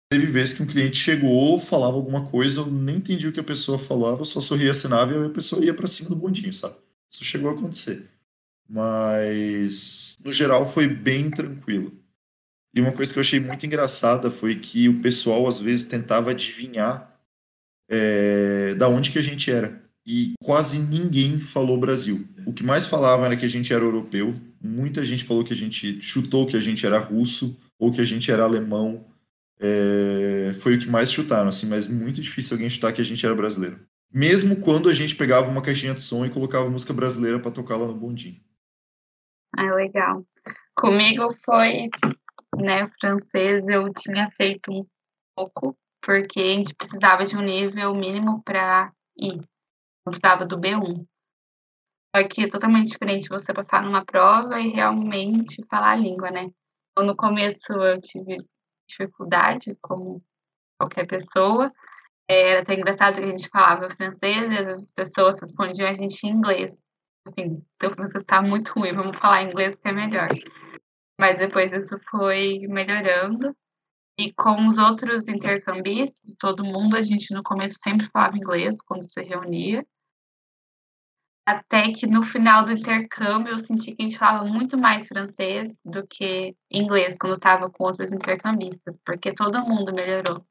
[0.10, 3.44] teve vezes que um cliente chegou, falava alguma coisa, eu nem entendi o que a
[3.44, 6.76] pessoa falava, eu só sorria, assinava e a pessoa ia para cima do bondinho, sabe?
[7.10, 8.10] Isso chegou a acontecer.
[8.70, 12.00] Mas, no geral, foi bem tranquilo.
[12.73, 16.31] E uma coisa que eu achei muito engraçada foi que o pessoal, às vezes, tentava
[16.31, 17.19] adivinhar
[17.89, 19.81] é, da onde que a gente era.
[20.05, 22.27] E quase ninguém falou Brasil.
[22.45, 24.34] O que mais falavam era que a gente era europeu.
[24.60, 28.05] Muita gente falou que a gente chutou que a gente era russo ou que a
[28.05, 29.05] gente era alemão.
[29.60, 33.23] É, foi o que mais chutaram, assim, mas muito difícil alguém chutar que a gente
[33.23, 33.79] era brasileiro.
[34.12, 37.77] Mesmo quando a gente pegava uma caixinha de som e colocava música brasileira para tocar
[37.77, 38.39] lá no bondinho.
[39.55, 40.25] Ah, legal.
[40.75, 41.89] Comigo foi,
[42.55, 44.85] né, francês, eu tinha feito um
[45.35, 49.39] pouco, porque a gente precisava de um nível mínimo para ir.
[50.05, 51.05] Eu precisava do B1.
[52.15, 56.51] Só que é totalmente diferente você passar numa prova e realmente falar a língua, né?
[56.91, 58.45] Então, no começo eu tive
[58.89, 60.21] dificuldade, como
[60.77, 61.71] qualquer pessoa.
[62.29, 65.93] Era até engraçado que a gente falava francês e às vezes as pessoas respondiam a
[65.93, 66.83] gente em inglês
[67.27, 70.29] assim, teu francês está muito ruim, vamos falar inglês que é melhor.
[71.21, 73.55] Mas depois isso foi melhorando.
[74.17, 79.07] E com os outros intercambistas, todo mundo, a gente no começo sempre falava inglês quando
[79.07, 79.86] se reunia.
[81.45, 85.79] Até que no final do intercâmbio eu senti que a gente falava muito mais francês
[85.86, 90.43] do que inglês quando estava com outros intercambistas, porque todo mundo melhorou.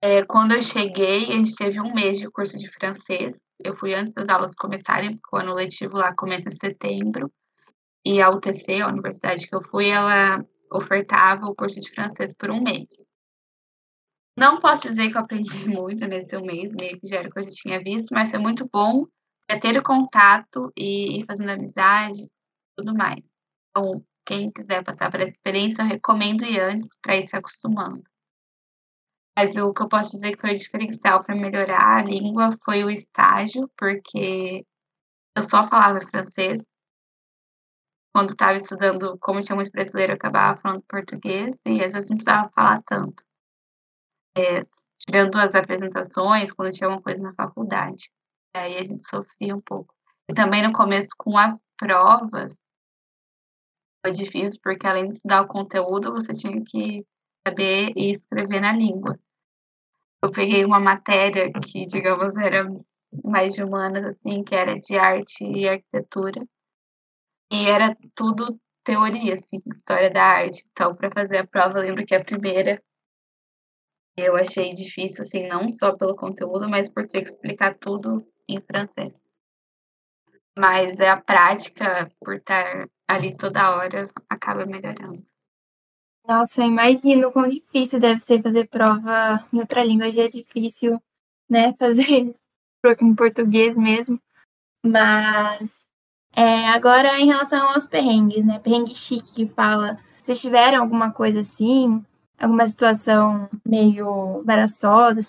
[0.00, 3.38] É, quando eu cheguei, a gente teve um mês de curso de francês.
[3.62, 7.30] Eu fui antes das aulas começarem, porque o ano letivo lá começa em setembro.
[8.10, 10.42] E a UTC, a universidade que eu fui, ela
[10.72, 12.88] ofertava o curso de francês por um mês.
[14.34, 17.30] Não posso dizer que eu aprendi muito nesse um mês, meio que já era o
[17.30, 19.04] que eu já tinha visto, mas foi muito bom
[19.46, 22.26] é ter o contato e ir fazendo amizade
[22.74, 23.22] tudo mais.
[23.70, 28.02] Então, quem quiser passar por essa experiência, eu recomendo ir antes para ir se acostumando.
[29.36, 32.84] Mas o que eu posso dizer que foi o diferencial para melhorar a língua foi
[32.84, 34.64] o estágio, porque
[35.36, 36.64] eu só falava francês.
[38.12, 42.16] Quando estava estudando, como tinha muito brasileiro, eu acabava falando português e às vezes não
[42.16, 43.22] precisava falar tanto.
[44.36, 44.64] É,
[44.98, 48.10] tirando as apresentações, quando tinha alguma coisa na faculdade.
[48.54, 49.94] Aí a gente sofria um pouco.
[50.28, 52.58] E também no começo, com as provas,
[54.04, 57.04] foi difícil, porque além de estudar o conteúdo, você tinha que
[57.46, 59.18] saber e escrever na língua
[60.22, 62.66] eu peguei uma matéria que, digamos, era
[63.24, 66.44] mais de humanas, assim, que era de arte e arquitetura.
[67.50, 70.64] E era tudo teoria, assim, história da arte.
[70.70, 72.82] Então, para fazer a prova, eu lembro que a primeira
[74.16, 78.60] eu achei difícil, assim, não só pelo conteúdo, mas por ter que explicar tudo em
[78.60, 79.12] francês.
[80.56, 85.24] Mas a prática, por estar ali toda hora, acaba melhorando.
[86.26, 90.10] Nossa, imagino quão difícil deve ser fazer prova em outra língua.
[90.10, 91.00] Já é difícil,
[91.48, 92.34] né, fazer
[93.00, 94.20] em português mesmo.
[94.84, 95.77] Mas
[96.34, 98.58] é, agora em relação aos perrengues, né?
[98.58, 99.98] Perrengue chique que fala.
[100.20, 102.04] Vocês tiveram alguma coisa assim?
[102.38, 105.28] Alguma situação meio embaraçosa?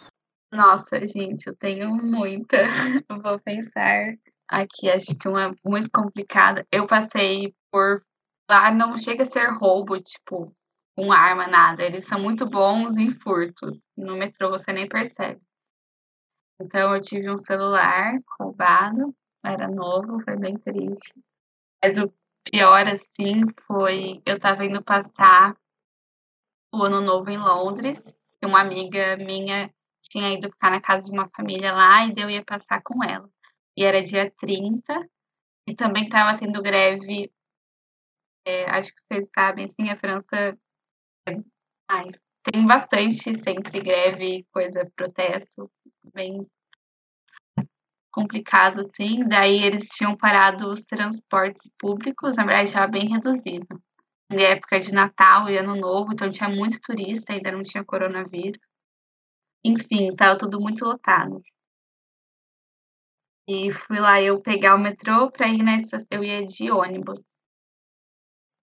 [0.51, 2.57] Nossa, gente, eu tenho muita.
[3.23, 4.13] Vou pensar
[4.47, 6.65] aqui, acho que uma muito complicada.
[6.71, 8.03] Eu passei por.
[8.49, 10.51] Lá não chega a ser roubo, tipo,
[10.97, 11.83] com arma, nada.
[11.83, 13.79] Eles são muito bons em furtos.
[13.95, 15.39] No metrô você nem percebe.
[16.61, 21.13] Então eu tive um celular roubado, era novo, foi bem triste.
[21.83, 25.55] Mas o pior, assim, foi eu tava indo passar
[26.73, 28.01] o ano novo em Londres,
[28.41, 32.29] e uma amiga minha tinha ido ficar na casa de uma família lá, e eu
[32.29, 33.29] ia passar com ela.
[33.77, 35.09] E era dia 30,
[35.67, 37.31] e também estava tendo greve.
[38.45, 40.57] É, acho que vocês sabem, assim, a França
[41.87, 42.11] Ai,
[42.43, 45.71] tem bastante sempre greve, coisa, protesto,
[46.13, 46.47] bem
[48.11, 49.27] complicado, assim.
[49.27, 53.67] Daí eles tinham parado os transportes públicos, na verdade, estava bem reduzido.
[54.29, 58.59] Na época de Natal e Ano Novo, então tinha muito turista, ainda não tinha coronavírus.
[59.63, 61.41] Enfim, estava tudo muito lotado.
[63.47, 66.05] E fui lá eu pegar o metrô para ir nessa.
[66.11, 67.23] Eu ia de ônibus.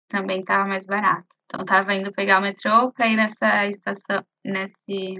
[0.08, 1.26] também estava mais barato.
[1.44, 5.18] Então tava indo pegar o metrô para ir nessa estação, nesse.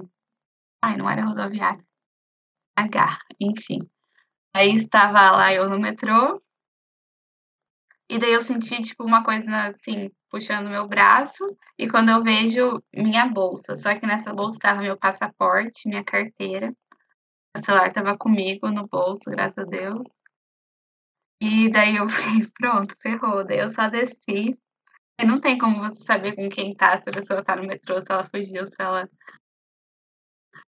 [0.83, 1.85] Ai, não era rodoviária.
[2.77, 3.81] H, enfim.
[4.55, 6.43] Aí estava lá eu no metrô.
[8.11, 11.45] E daí eu senti, tipo, uma coisa assim, puxando meu braço.
[11.79, 13.77] E quando eu vejo minha bolsa.
[13.77, 16.75] Só que nessa bolsa estava meu passaporte, minha carteira.
[17.57, 20.03] O celular estava comigo no bolso, graças a Deus.
[21.41, 23.45] E daí eu falei, pronto, ferrou.
[23.45, 24.59] Daí eu só desci.
[25.21, 28.01] E não tem como você saber com quem tá, se a pessoa tá no metrô,
[28.01, 29.09] se ela fugiu, se ela.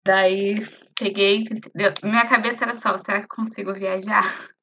[0.03, 0.55] Daí
[1.01, 1.43] peguei,
[2.03, 4.23] minha cabeça era só, será que consigo viajar?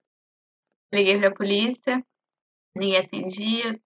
[0.94, 2.04] Liguei pra polícia,
[2.76, 3.80] ninguém atendia.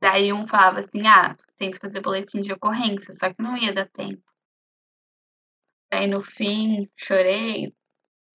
[0.00, 3.56] Daí um falava assim, ah, você tem que fazer boletim de ocorrência, só que não
[3.56, 4.22] ia dar tempo.
[5.90, 7.74] Daí no fim, chorei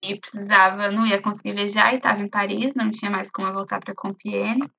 [0.02, 3.80] e precisava, não ia conseguir viajar e estava em Paris, não tinha mais como voltar
[3.80, 4.70] para Compiègne.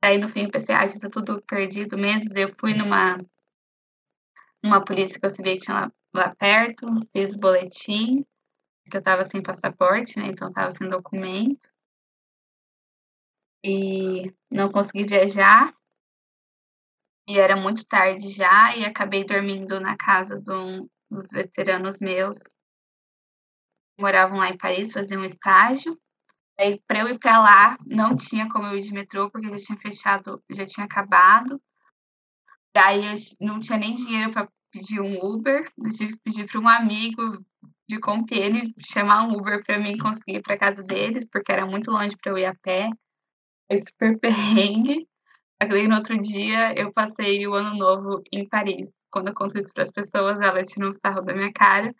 [0.00, 2.32] Daí no fim eu pensei, ah, tá tudo perdido mesmo.
[2.32, 3.18] Daí eu fui numa
[4.62, 8.24] uma polícia que eu sabia que tinha lá, lá perto, fiz o boletim,
[8.90, 10.26] que eu estava sem passaporte, né?
[10.26, 11.68] Então estava sem documento.
[13.64, 15.74] E não consegui viajar.
[17.28, 22.38] E era muito tarde já, e acabei dormindo na casa de um dos veteranos meus.
[23.98, 25.98] Moravam lá em Paris, faziam um estágio.
[26.58, 29.58] Aí, para eu ir para lá, não tinha como eu ir de metrô, porque já
[29.58, 31.62] tinha fechado, já tinha acabado.
[32.74, 35.70] Daí, eu não tinha nem dinheiro para pedir um Uber.
[35.78, 37.44] Eu tive que pedir para um amigo
[37.88, 41.90] de Compiègne chamar um Uber para mim conseguir ir para casa deles, porque era muito
[41.90, 42.88] longe para eu ir a pé.
[43.70, 45.06] Foi super perrengue.
[45.60, 48.88] Aí, no outro dia, eu passei o ano novo em Paris.
[49.10, 51.94] Quando eu conto isso para as pessoas, ela tira um sarro da minha cara,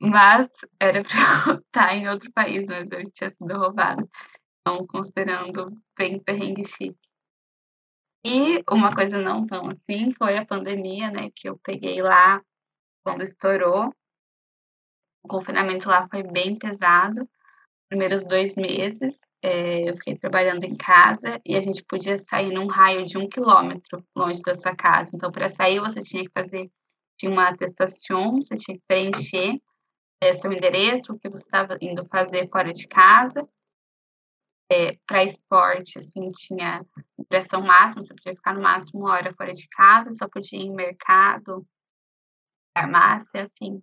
[0.00, 0.48] mas
[0.80, 4.06] era para estar em outro país, mas eu tinha sido roubada.
[4.60, 7.07] Então, considerando bem perrengue chique.
[8.30, 12.42] E uma coisa não tão assim foi a pandemia, né, que eu peguei lá
[13.02, 13.90] quando estourou.
[15.24, 17.26] O confinamento lá foi bem pesado.
[17.88, 22.66] Primeiros dois meses, é, eu fiquei trabalhando em casa e a gente podia sair num
[22.66, 25.10] raio de um quilômetro longe da sua casa.
[25.14, 26.70] Então, para sair, você tinha que fazer
[27.18, 29.58] tinha uma atestação, você tinha que preencher
[30.20, 33.48] é, seu endereço, o que você estava indo fazer fora de casa.
[34.70, 36.84] É, para esporte, assim, tinha
[37.28, 40.66] pressão máxima, você podia ficar no máximo uma hora fora de casa, só podia ir
[40.66, 41.66] em mercado,
[42.76, 43.82] farmácia, enfim.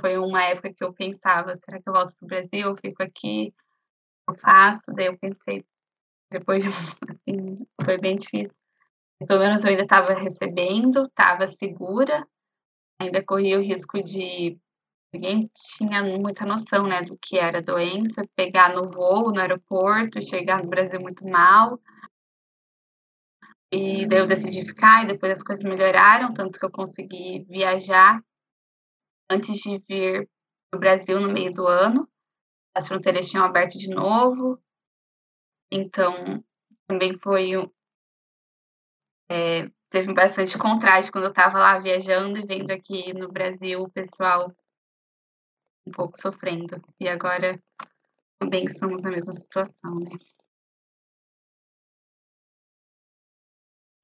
[0.00, 3.02] Foi uma época que eu pensava, será que eu volto para o Brasil, eu fico
[3.02, 3.54] aqui,
[4.28, 4.92] eu faço?
[4.94, 5.64] Daí eu pensei,
[6.30, 6.64] depois,
[7.08, 8.56] assim, foi bem difícil.
[9.26, 12.26] Pelo menos eu ainda estava recebendo, estava segura,
[13.00, 14.58] ainda corria o risco de
[15.12, 20.62] ninguém tinha muita noção, né, do que era doença, pegar no voo, no aeroporto, chegar
[20.62, 21.78] no Brasil muito mal.
[23.74, 28.22] E daí eu decidi ficar, e depois as coisas melhoraram, tanto que eu consegui viajar
[29.30, 30.28] antes de vir
[30.70, 32.06] para o Brasil no meio do ano.
[32.74, 34.62] As fronteiras tinham aberto de novo,
[35.70, 36.44] então
[36.86, 37.52] também foi
[39.30, 43.90] é, teve bastante contraste quando eu estava lá viajando e vendo aqui no Brasil o
[43.90, 44.54] pessoal
[45.86, 46.82] um pouco sofrendo.
[47.00, 47.58] E agora
[48.38, 50.10] também estamos na mesma situação, né?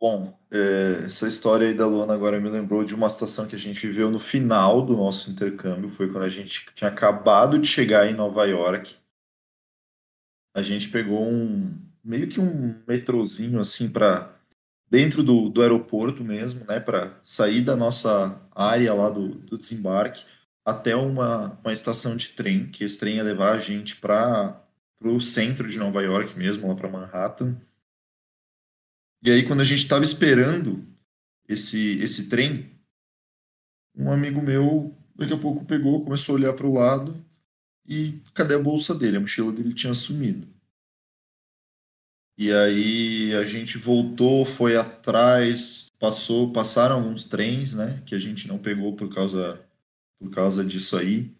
[0.00, 3.58] Bom, é, essa história aí da Luana agora me lembrou de uma situação que a
[3.58, 5.90] gente viveu no final do nosso intercâmbio.
[5.90, 8.94] Foi quando a gente tinha acabado de chegar em Nova York.
[10.54, 14.34] A gente pegou um meio que um metrozinho assim para
[14.90, 20.24] dentro do, do aeroporto mesmo, né, para sair da nossa área lá do, do desembarque
[20.64, 24.62] até uma, uma estação de trem, que esse trem ia levar a gente para
[25.02, 27.56] o centro de Nova York mesmo, lá para Manhattan.
[29.22, 30.86] E aí, quando a gente estava esperando
[31.48, 32.70] esse, esse trem,
[33.94, 37.24] um amigo meu, daqui a pouco, pegou, começou a olhar para o lado
[37.86, 39.16] e cadê a bolsa dele?
[39.16, 40.46] A mochila dele tinha sumido.
[42.36, 48.46] E aí a gente voltou, foi atrás, passou, passaram alguns trens, né, que a gente
[48.46, 49.60] não pegou por causa
[50.20, 51.32] por causa disso aí.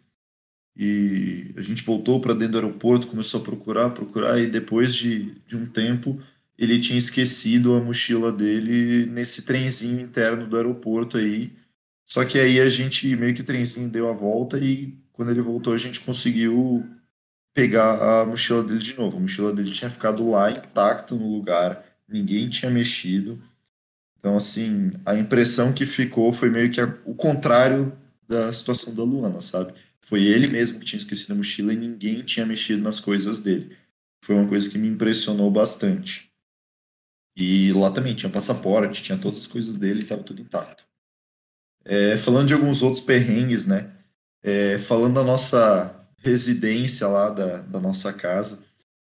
[0.77, 5.35] E a gente voltou para dentro do aeroporto, começou a procurar, procurar, e depois de,
[5.41, 6.21] de um tempo
[6.59, 11.53] ele tinha esquecido a mochila dele nesse trenzinho interno do aeroporto aí.
[12.05, 15.41] Só que aí a gente, meio que o trenzinho deu a volta e quando ele
[15.41, 16.85] voltou a gente conseguiu
[17.55, 19.17] pegar a mochila dele de novo.
[19.19, 23.41] A mochila dele tinha ficado lá intacta no lugar, ninguém tinha mexido.
[24.19, 27.97] Então, assim, a impressão que ficou foi meio que o contrário
[28.27, 29.73] da situação da Luana, sabe?
[30.01, 33.77] Foi ele mesmo que tinha esquecido a mochila e ninguém tinha mexido nas coisas dele.
[34.25, 36.28] Foi uma coisa que me impressionou bastante.
[37.41, 40.85] E lá também tinha passaporte, tinha todas as coisas dele, estava tudo intacto.
[41.85, 43.93] É, falando de alguns outros perrengues, né?
[44.43, 48.59] É, falando da nossa residência lá, da, da nossa casa,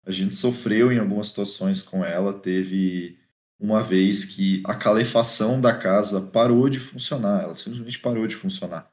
[0.05, 2.31] a gente sofreu em algumas situações com ela.
[2.31, 3.19] Teve
[3.59, 8.89] uma vez que a calefação da casa parou de funcionar, ela simplesmente parou de funcionar.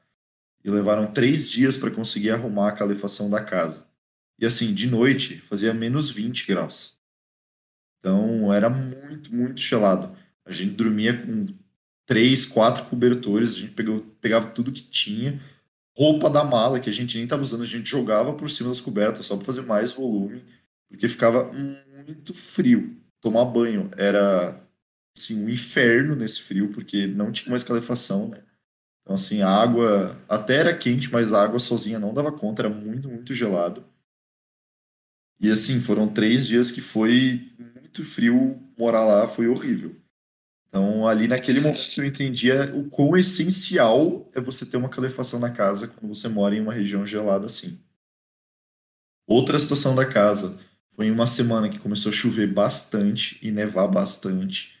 [0.65, 3.87] E levaram três dias para conseguir arrumar a calefação da casa.
[4.37, 6.98] E assim, de noite, fazia menos 20 graus.
[7.99, 10.15] Então era muito, muito gelado.
[10.45, 11.47] A gente dormia com
[12.05, 15.39] três, quatro cobertores, a gente pegou, pegava tudo que tinha,
[15.95, 18.81] roupa da mala que a gente nem estava usando, a gente jogava por cima das
[18.81, 20.43] cobertas só para fazer mais volume,
[20.87, 22.97] porque ficava muito frio.
[23.21, 24.59] Tomar banho era
[25.15, 28.41] assim, um inferno nesse frio, porque não tinha mais calefação, né?
[29.01, 32.69] Então, assim, a água até era quente, mas a água sozinha não dava conta, era
[32.69, 33.83] muito, muito gelado.
[35.39, 37.51] E assim, foram três dias que foi
[37.89, 39.95] muito frio morar lá, foi horrível.
[40.67, 45.49] Então, ali naquele momento eu entendia o quão essencial é você ter uma calefação na
[45.49, 47.79] casa quando você mora em uma região gelada assim.
[49.27, 50.59] Outra situação da casa
[50.95, 54.77] foi em uma semana que começou a chover bastante e nevar bastante.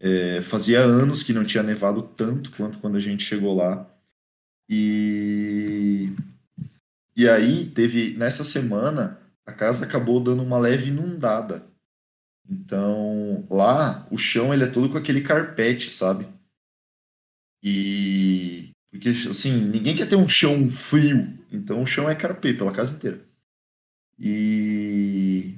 [0.00, 3.86] É, fazia anos que não tinha nevado tanto quanto quando a gente chegou lá.
[4.68, 6.12] E,
[7.14, 11.66] e aí teve nessa semana a casa acabou dando uma leve inundada.
[12.48, 16.26] Então, lá, o chão ele é todo com aquele carpete, sabe?
[17.62, 22.72] E porque assim, ninguém quer ter um chão frio, então o chão é carpete pela
[22.72, 23.22] casa inteira.
[24.18, 25.54] E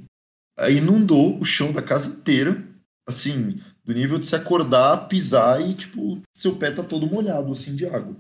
[0.56, 2.62] aí inundou o chão da casa inteira,
[3.06, 7.76] assim, do nível de se acordar, pisar e tipo, seu pé tá todo molhado assim
[7.76, 8.16] de água.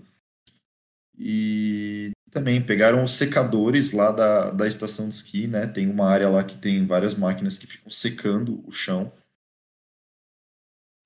[1.18, 5.66] E também pegaram os secadores lá da, da estação de esqui, né?
[5.66, 9.12] Tem uma área lá que tem várias máquinas que ficam secando o chão.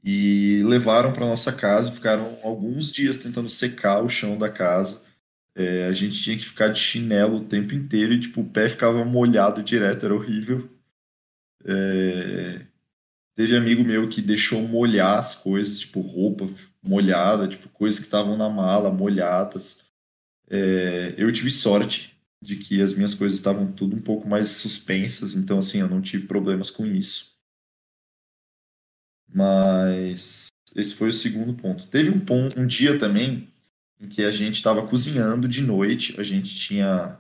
[0.03, 5.03] E levaram para nossa casa, ficaram alguns dias tentando secar o chão da casa.
[5.57, 8.68] É, a gente tinha que ficar de chinelo o tempo inteiro e tipo, o pé
[8.68, 10.68] ficava molhado direto, era horrível.
[11.64, 12.66] É...
[13.35, 16.47] Teve amigo meu que deixou molhar as coisas, tipo roupa
[16.83, 19.84] molhada, tipo coisas que estavam na mala molhadas.
[20.51, 25.34] É, eu tive sorte de que as minhas coisas estavam tudo um pouco mais suspensas,
[25.34, 27.34] então assim, eu não tive problemas com isso.
[29.26, 31.86] Mas esse foi o segundo ponto.
[31.86, 33.49] Teve um, ponto, um dia também
[34.01, 37.18] em que a gente estava cozinhando de noite, a gente tinha.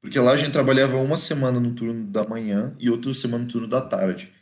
[0.00, 3.50] Porque lá a gente trabalhava uma semana no turno da manhã e outra semana no
[3.50, 4.32] turno da tarde.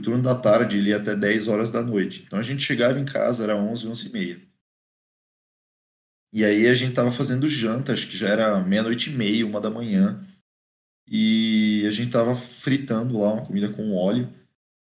[0.00, 2.22] O turno da tarde ele ia até 10 horas da noite.
[2.26, 4.40] Então a gente chegava em casa, era 11, 11 e meia.
[6.32, 9.60] E aí a gente tava fazendo janta, acho que já era meia-noite e meia, uma
[9.60, 10.20] da manhã.
[11.06, 14.32] E a gente tava fritando lá uma comida com óleo.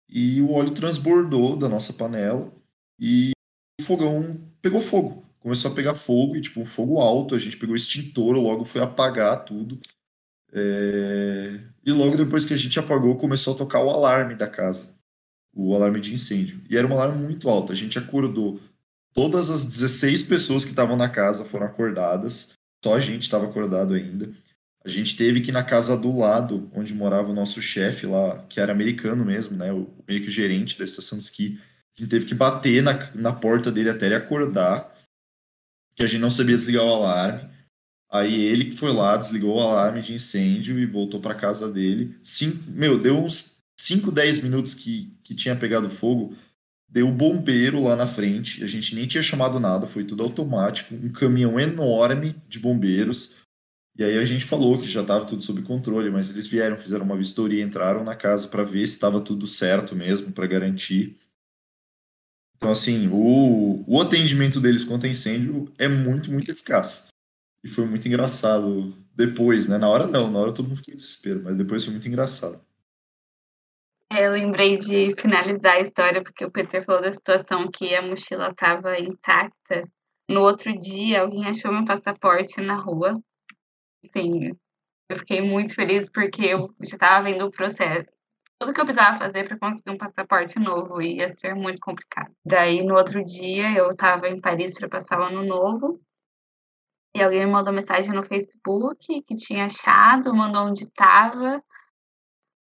[0.09, 2.53] E o óleo transbordou da nossa panela
[2.99, 3.33] e
[3.81, 5.27] o fogão pegou fogo.
[5.41, 7.35] Começou a pegar fogo, e tipo, um fogo alto.
[7.35, 9.81] A gente pegou o extintor, logo foi apagar tudo.
[10.53, 11.59] É...
[11.85, 14.95] E logo depois que a gente apagou, começou a tocar o alarme da casa.
[15.53, 16.61] O alarme de incêndio.
[16.71, 17.73] E era um alarme muito alto.
[17.73, 18.61] A gente acordou
[19.13, 22.51] Todas as 16 pessoas que estavam na casa foram acordadas,
[22.83, 24.33] só a gente estava acordado ainda.
[24.85, 28.45] A gente teve que ir na casa do lado, onde morava o nosso chefe lá,
[28.49, 29.73] que era americano mesmo, né?
[29.73, 31.61] O, meio que o gerente da estação de esqui.
[31.97, 34.93] A gente teve que bater na, na porta dele até ele acordar,
[35.95, 37.49] que a gente não sabia desligar o alarme.
[38.11, 42.19] Aí ele que foi lá, desligou o alarme de incêndio e voltou para casa dele.
[42.25, 46.35] Sim, meu, deu uns 5, 10 minutos que, que tinha pegado fogo
[46.93, 51.11] deu bombeiro lá na frente, a gente nem tinha chamado nada, foi tudo automático, um
[51.11, 53.35] caminhão enorme de bombeiros.
[53.97, 57.05] E aí a gente falou que já estava tudo sob controle, mas eles vieram, fizeram
[57.05, 61.19] uma vistoria, entraram na casa para ver se estava tudo certo mesmo, para garantir.
[62.57, 67.09] Então, assim, o, o atendimento deles contra incêndio é muito, muito eficaz.
[67.65, 69.79] E foi muito engraçado depois, né?
[69.79, 72.61] Na hora não, na hora todo mundo ficou em desespero, mas depois foi muito engraçado.
[74.15, 78.03] É, eu lembrei de finalizar a história, porque o Peter falou da situação que a
[78.03, 79.89] mochila estava intacta.
[80.29, 83.19] No outro dia, alguém achou meu passaporte na rua.
[84.13, 84.51] Sim,
[85.09, 88.11] eu fiquei muito feliz porque eu já estava vendo o processo.
[88.59, 92.31] Tudo que eu precisava fazer para conseguir um passaporte novo ia ser muito complicado.
[92.45, 96.01] Daí, no outro dia, eu estava em Paris para passar o ano novo.
[97.17, 101.63] E alguém me mandou mensagem no Facebook que tinha achado, mandou onde estava.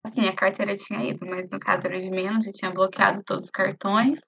[0.05, 3.47] Assim, a carteira tinha ido, mas no caso era de menos, eu tinha bloqueado todos
[3.47, 4.21] os cartões.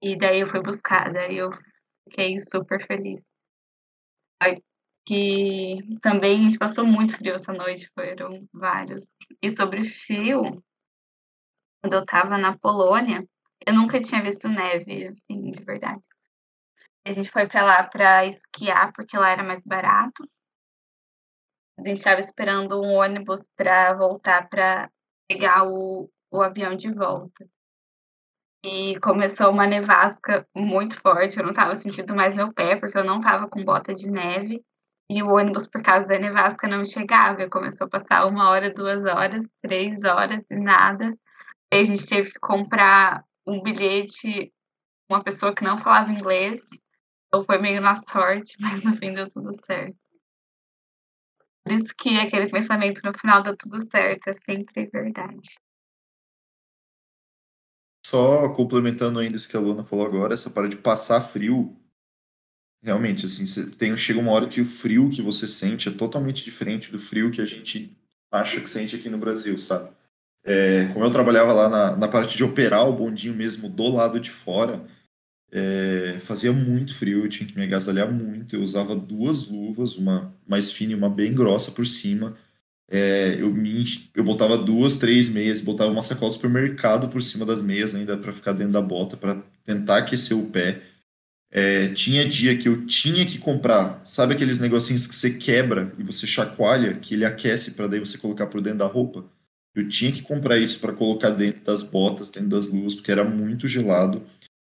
[0.00, 1.50] E daí eu fui buscar, daí eu
[2.04, 3.20] fiquei super feliz.
[5.04, 9.10] Que também a gente passou muito frio essa noite, foram vários.
[9.42, 10.62] E sobre frio,
[11.82, 13.26] quando eu estava na Polônia,
[13.66, 16.06] eu nunca tinha visto neve, assim, de verdade.
[17.04, 20.28] A gente foi para lá para esquiar, porque lá era mais barato.
[21.78, 24.90] A gente estava esperando um ônibus para voltar para
[25.28, 27.48] pegar o, o avião de volta.
[28.64, 31.38] E começou uma nevasca muito forte.
[31.38, 34.60] Eu não estava sentindo mais meu pé, porque eu não estava com bota de neve.
[35.08, 37.48] E o ônibus, por causa da nevasca, não chegava.
[37.48, 41.16] Começou a passar uma hora, duas horas, três horas e nada.
[41.72, 44.52] Aí a gente teve que comprar um bilhete,
[45.08, 46.60] uma pessoa que não falava inglês.
[47.28, 50.07] Então foi meio na sorte, mas no fim deu tudo certo.
[51.68, 55.60] Por isso que aquele pensamento no final deu tudo certo é sempre verdade.
[58.06, 61.76] Só complementando ainda isso que a Luna falou agora, essa parte de passar frio,
[62.82, 66.90] realmente, assim, tem, chega uma hora que o frio que você sente é totalmente diferente
[66.90, 67.94] do frio que a gente
[68.32, 69.90] acha que sente aqui no Brasil, sabe?
[70.44, 74.18] É, como eu trabalhava lá na, na parte de operar o bondinho mesmo do lado
[74.18, 74.86] de fora,
[75.50, 78.54] é, fazia muito frio, eu tinha que me agasalhar muito.
[78.56, 82.36] Eu usava duas luvas, uma mais fina e uma bem grossa por cima.
[82.90, 83.84] É, eu, me,
[84.14, 88.16] eu botava duas, três meias, botava uma sacola do supermercado por cima das meias ainda
[88.16, 90.82] para ficar dentro da bota, para tentar aquecer o pé.
[91.50, 96.02] É, tinha dia que eu tinha que comprar, sabe aqueles negocinhos que você quebra e
[96.02, 99.24] você chacoalha, que ele aquece para daí você colocar por dentro da roupa?
[99.74, 103.24] Eu tinha que comprar isso para colocar dentro das botas, dentro das luvas, porque era
[103.24, 104.22] muito gelado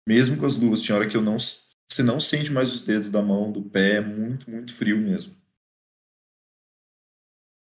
[0.09, 1.37] mesmo com as luvas, tinha hora que eu não.
[1.37, 5.37] Você não sente mais os dedos da mão, do pé, é muito, muito frio mesmo.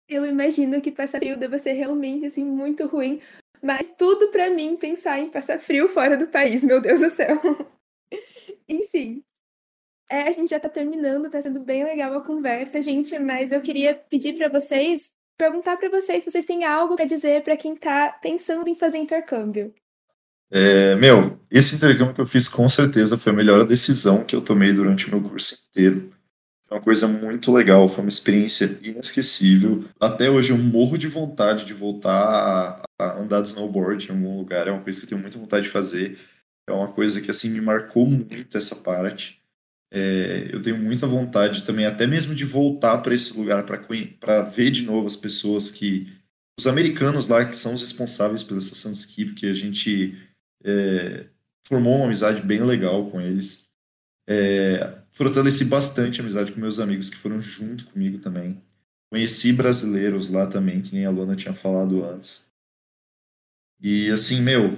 [0.08, 3.20] Eu imagino que passar frio deve ser realmente assim muito ruim,
[3.62, 7.38] mas tudo para mim pensar em passar frio fora do país, meu Deus do céu.
[8.70, 9.24] Enfim,
[10.10, 13.62] é, a gente já tá terminando, tá sendo bem legal a conversa, gente, mas eu
[13.62, 17.76] queria pedir para vocês, perguntar para vocês se vocês têm algo para dizer para quem
[17.76, 19.74] tá pensando em fazer intercâmbio.
[20.50, 24.42] É, meu, esse intercâmbio que eu fiz com certeza foi a melhor decisão que eu
[24.42, 26.12] tomei durante o meu curso inteiro.
[26.68, 29.86] Foi uma coisa muito legal, foi uma experiência inesquecível.
[30.00, 34.68] Até hoje eu morro de vontade de voltar a, andar de snowboard em algum lugar,
[34.68, 36.18] é uma coisa que eu tenho muita vontade de fazer.
[36.68, 39.42] É uma coisa que assim me marcou muito essa parte.
[39.90, 44.70] É, eu tenho muita vontade também, até mesmo de voltar para esse lugar para ver
[44.72, 46.14] de novo as pessoas que
[46.60, 50.18] os americanos lá que são os responsáveis pela estação de esqui, porque a gente
[50.64, 51.28] é,
[51.68, 53.68] formou uma amizade bem legal com eles.
[54.28, 58.62] É, fortaleci bastante a amizade com meus amigos que foram junto comigo também.
[59.10, 62.52] Conheci brasileiros lá também, que nem a Luana tinha falado antes.
[63.80, 64.78] E assim, meu,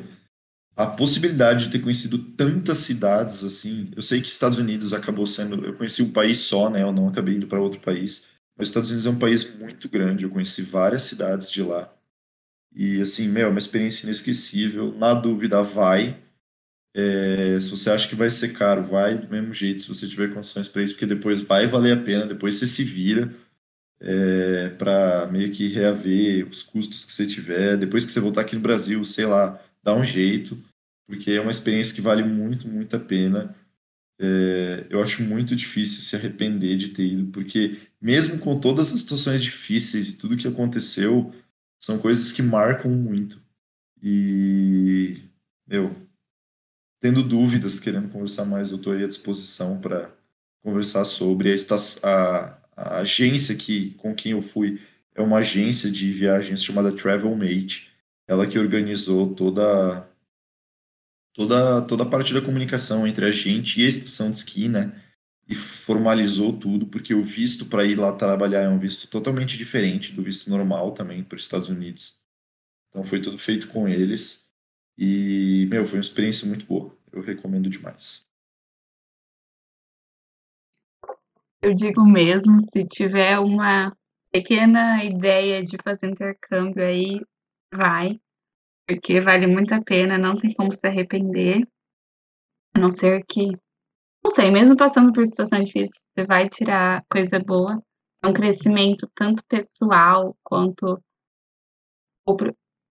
[0.75, 5.65] a possibilidade de ter conhecido tantas cidades assim, eu sei que Estados Unidos acabou sendo,
[5.65, 6.81] eu conheci um país só, né?
[6.83, 10.23] Eu não acabei indo para outro país, mas Estados Unidos é um país muito grande,
[10.23, 11.93] eu conheci várias cidades de lá.
[12.73, 14.93] E assim, meu, é uma experiência inesquecível.
[14.95, 16.17] Na dúvida, vai.
[16.93, 20.33] É, se você acha que vai ser caro, vai do mesmo jeito, se você tiver
[20.33, 23.33] condições para isso, porque depois vai valer a pena, depois você se vira
[23.99, 27.77] é, para meio que reaver os custos que você tiver.
[27.77, 30.57] Depois que você voltar aqui no Brasil, sei lá, dá um jeito,
[31.07, 33.55] porque é uma experiência que vale muito, muito a pena.
[34.21, 39.01] É, eu acho muito difícil se arrepender de ter ido, porque mesmo com todas as
[39.01, 41.33] situações difíceis, tudo que aconteceu,
[41.79, 43.41] são coisas que marcam muito.
[44.03, 45.23] E
[45.69, 45.95] eu,
[46.99, 50.11] tendo dúvidas, querendo conversar mais, eu estou aí à disposição para
[50.61, 51.53] conversar sobre.
[51.53, 51.55] A,
[52.03, 54.81] a, a, agência que, com quem eu fui
[55.15, 57.89] é uma agência de viagens chamada Travelmate.
[58.27, 60.07] Ela que organizou toda
[61.33, 64.93] toda toda a parte da comunicação entre a gente e a estação de esqui, né?
[65.49, 70.13] E formalizou tudo, porque o visto para ir lá trabalhar é um visto totalmente diferente
[70.13, 72.19] do visto normal também para os Estados Unidos.
[72.89, 74.47] Então foi tudo feito com eles.
[74.95, 76.95] E, meu, foi uma experiência muito boa.
[77.11, 78.27] Eu recomendo demais.
[81.61, 83.97] Eu digo mesmo, se tiver uma
[84.31, 87.21] pequena ideia de fazer intercâmbio aí,
[87.73, 88.19] vai.
[88.87, 91.67] Porque vale muito a pena, não tem como se arrepender.
[92.75, 93.49] A não ser que
[94.23, 97.81] não sei, mesmo passando por situação difícil, você vai tirar coisa boa.
[98.21, 101.01] É um crescimento tanto pessoal quanto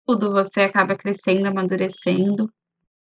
[0.07, 2.51] tudo você acaba crescendo, amadurecendo.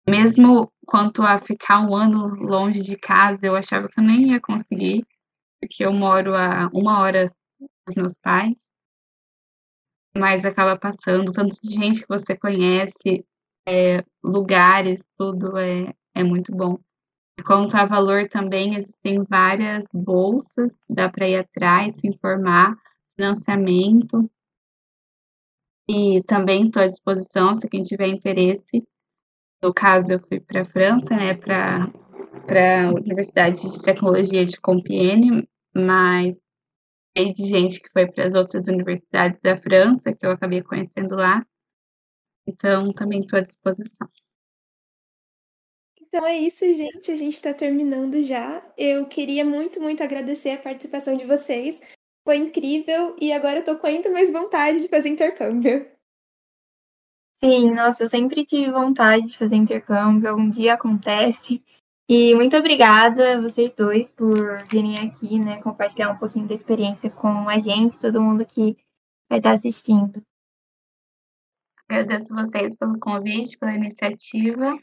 [0.07, 4.41] Mesmo quanto a ficar um ano longe de casa, eu achava que eu nem ia
[4.41, 5.05] conseguir,
[5.59, 7.31] porque eu moro a uma hora
[7.85, 8.55] dos meus pais.
[10.15, 13.23] Mas acaba passando, tanto de gente que você conhece,
[13.67, 16.79] é, lugares, tudo é, é muito bom.
[17.45, 22.75] A valor também, existem várias bolsas, dá para ir atrás, se informar,
[23.15, 24.29] financiamento.
[25.87, 28.83] E também estou à disposição, se quem tiver interesse.
[29.61, 31.85] No caso, eu fui para a França, né, para
[32.87, 36.39] a Universidade de Tecnologia de Compiègne, mas
[37.17, 41.15] sei de gente que foi para as outras universidades da França, que eu acabei conhecendo
[41.15, 41.45] lá.
[42.45, 44.09] Então, também estou à disposição.
[46.17, 47.11] Então é isso, gente.
[47.11, 48.63] A gente está terminando já.
[48.75, 51.79] Eu queria muito, muito agradecer a participação de vocês.
[52.27, 55.87] Foi incrível e agora eu tô com ainda mais vontade de fazer intercâmbio.
[57.35, 61.63] Sim, nossa, eu sempre tive vontade de fazer intercâmbio, algum dia acontece.
[62.09, 67.47] E muito obrigada vocês dois por virem aqui, né, compartilhar um pouquinho da experiência com
[67.47, 68.75] a gente, todo mundo que
[69.29, 70.19] vai estar assistindo.
[71.87, 74.79] Agradeço vocês pelo convite, pela iniciativa.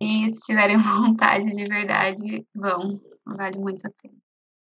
[0.00, 3.00] E se tiverem vontade de verdade, vão.
[3.24, 4.14] Vale muito a pena.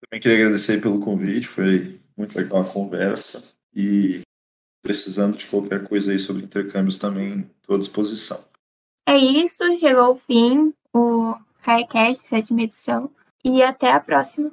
[0.00, 3.42] Também queria agradecer pelo convite, foi muito legal a conversa.
[3.74, 4.22] E
[4.82, 8.42] precisando de qualquer coisa aí sobre intercâmbios também, estou à disposição.
[9.06, 13.10] É isso, chegou o fim, o Highcast, sétima edição,
[13.44, 14.50] e até a próxima.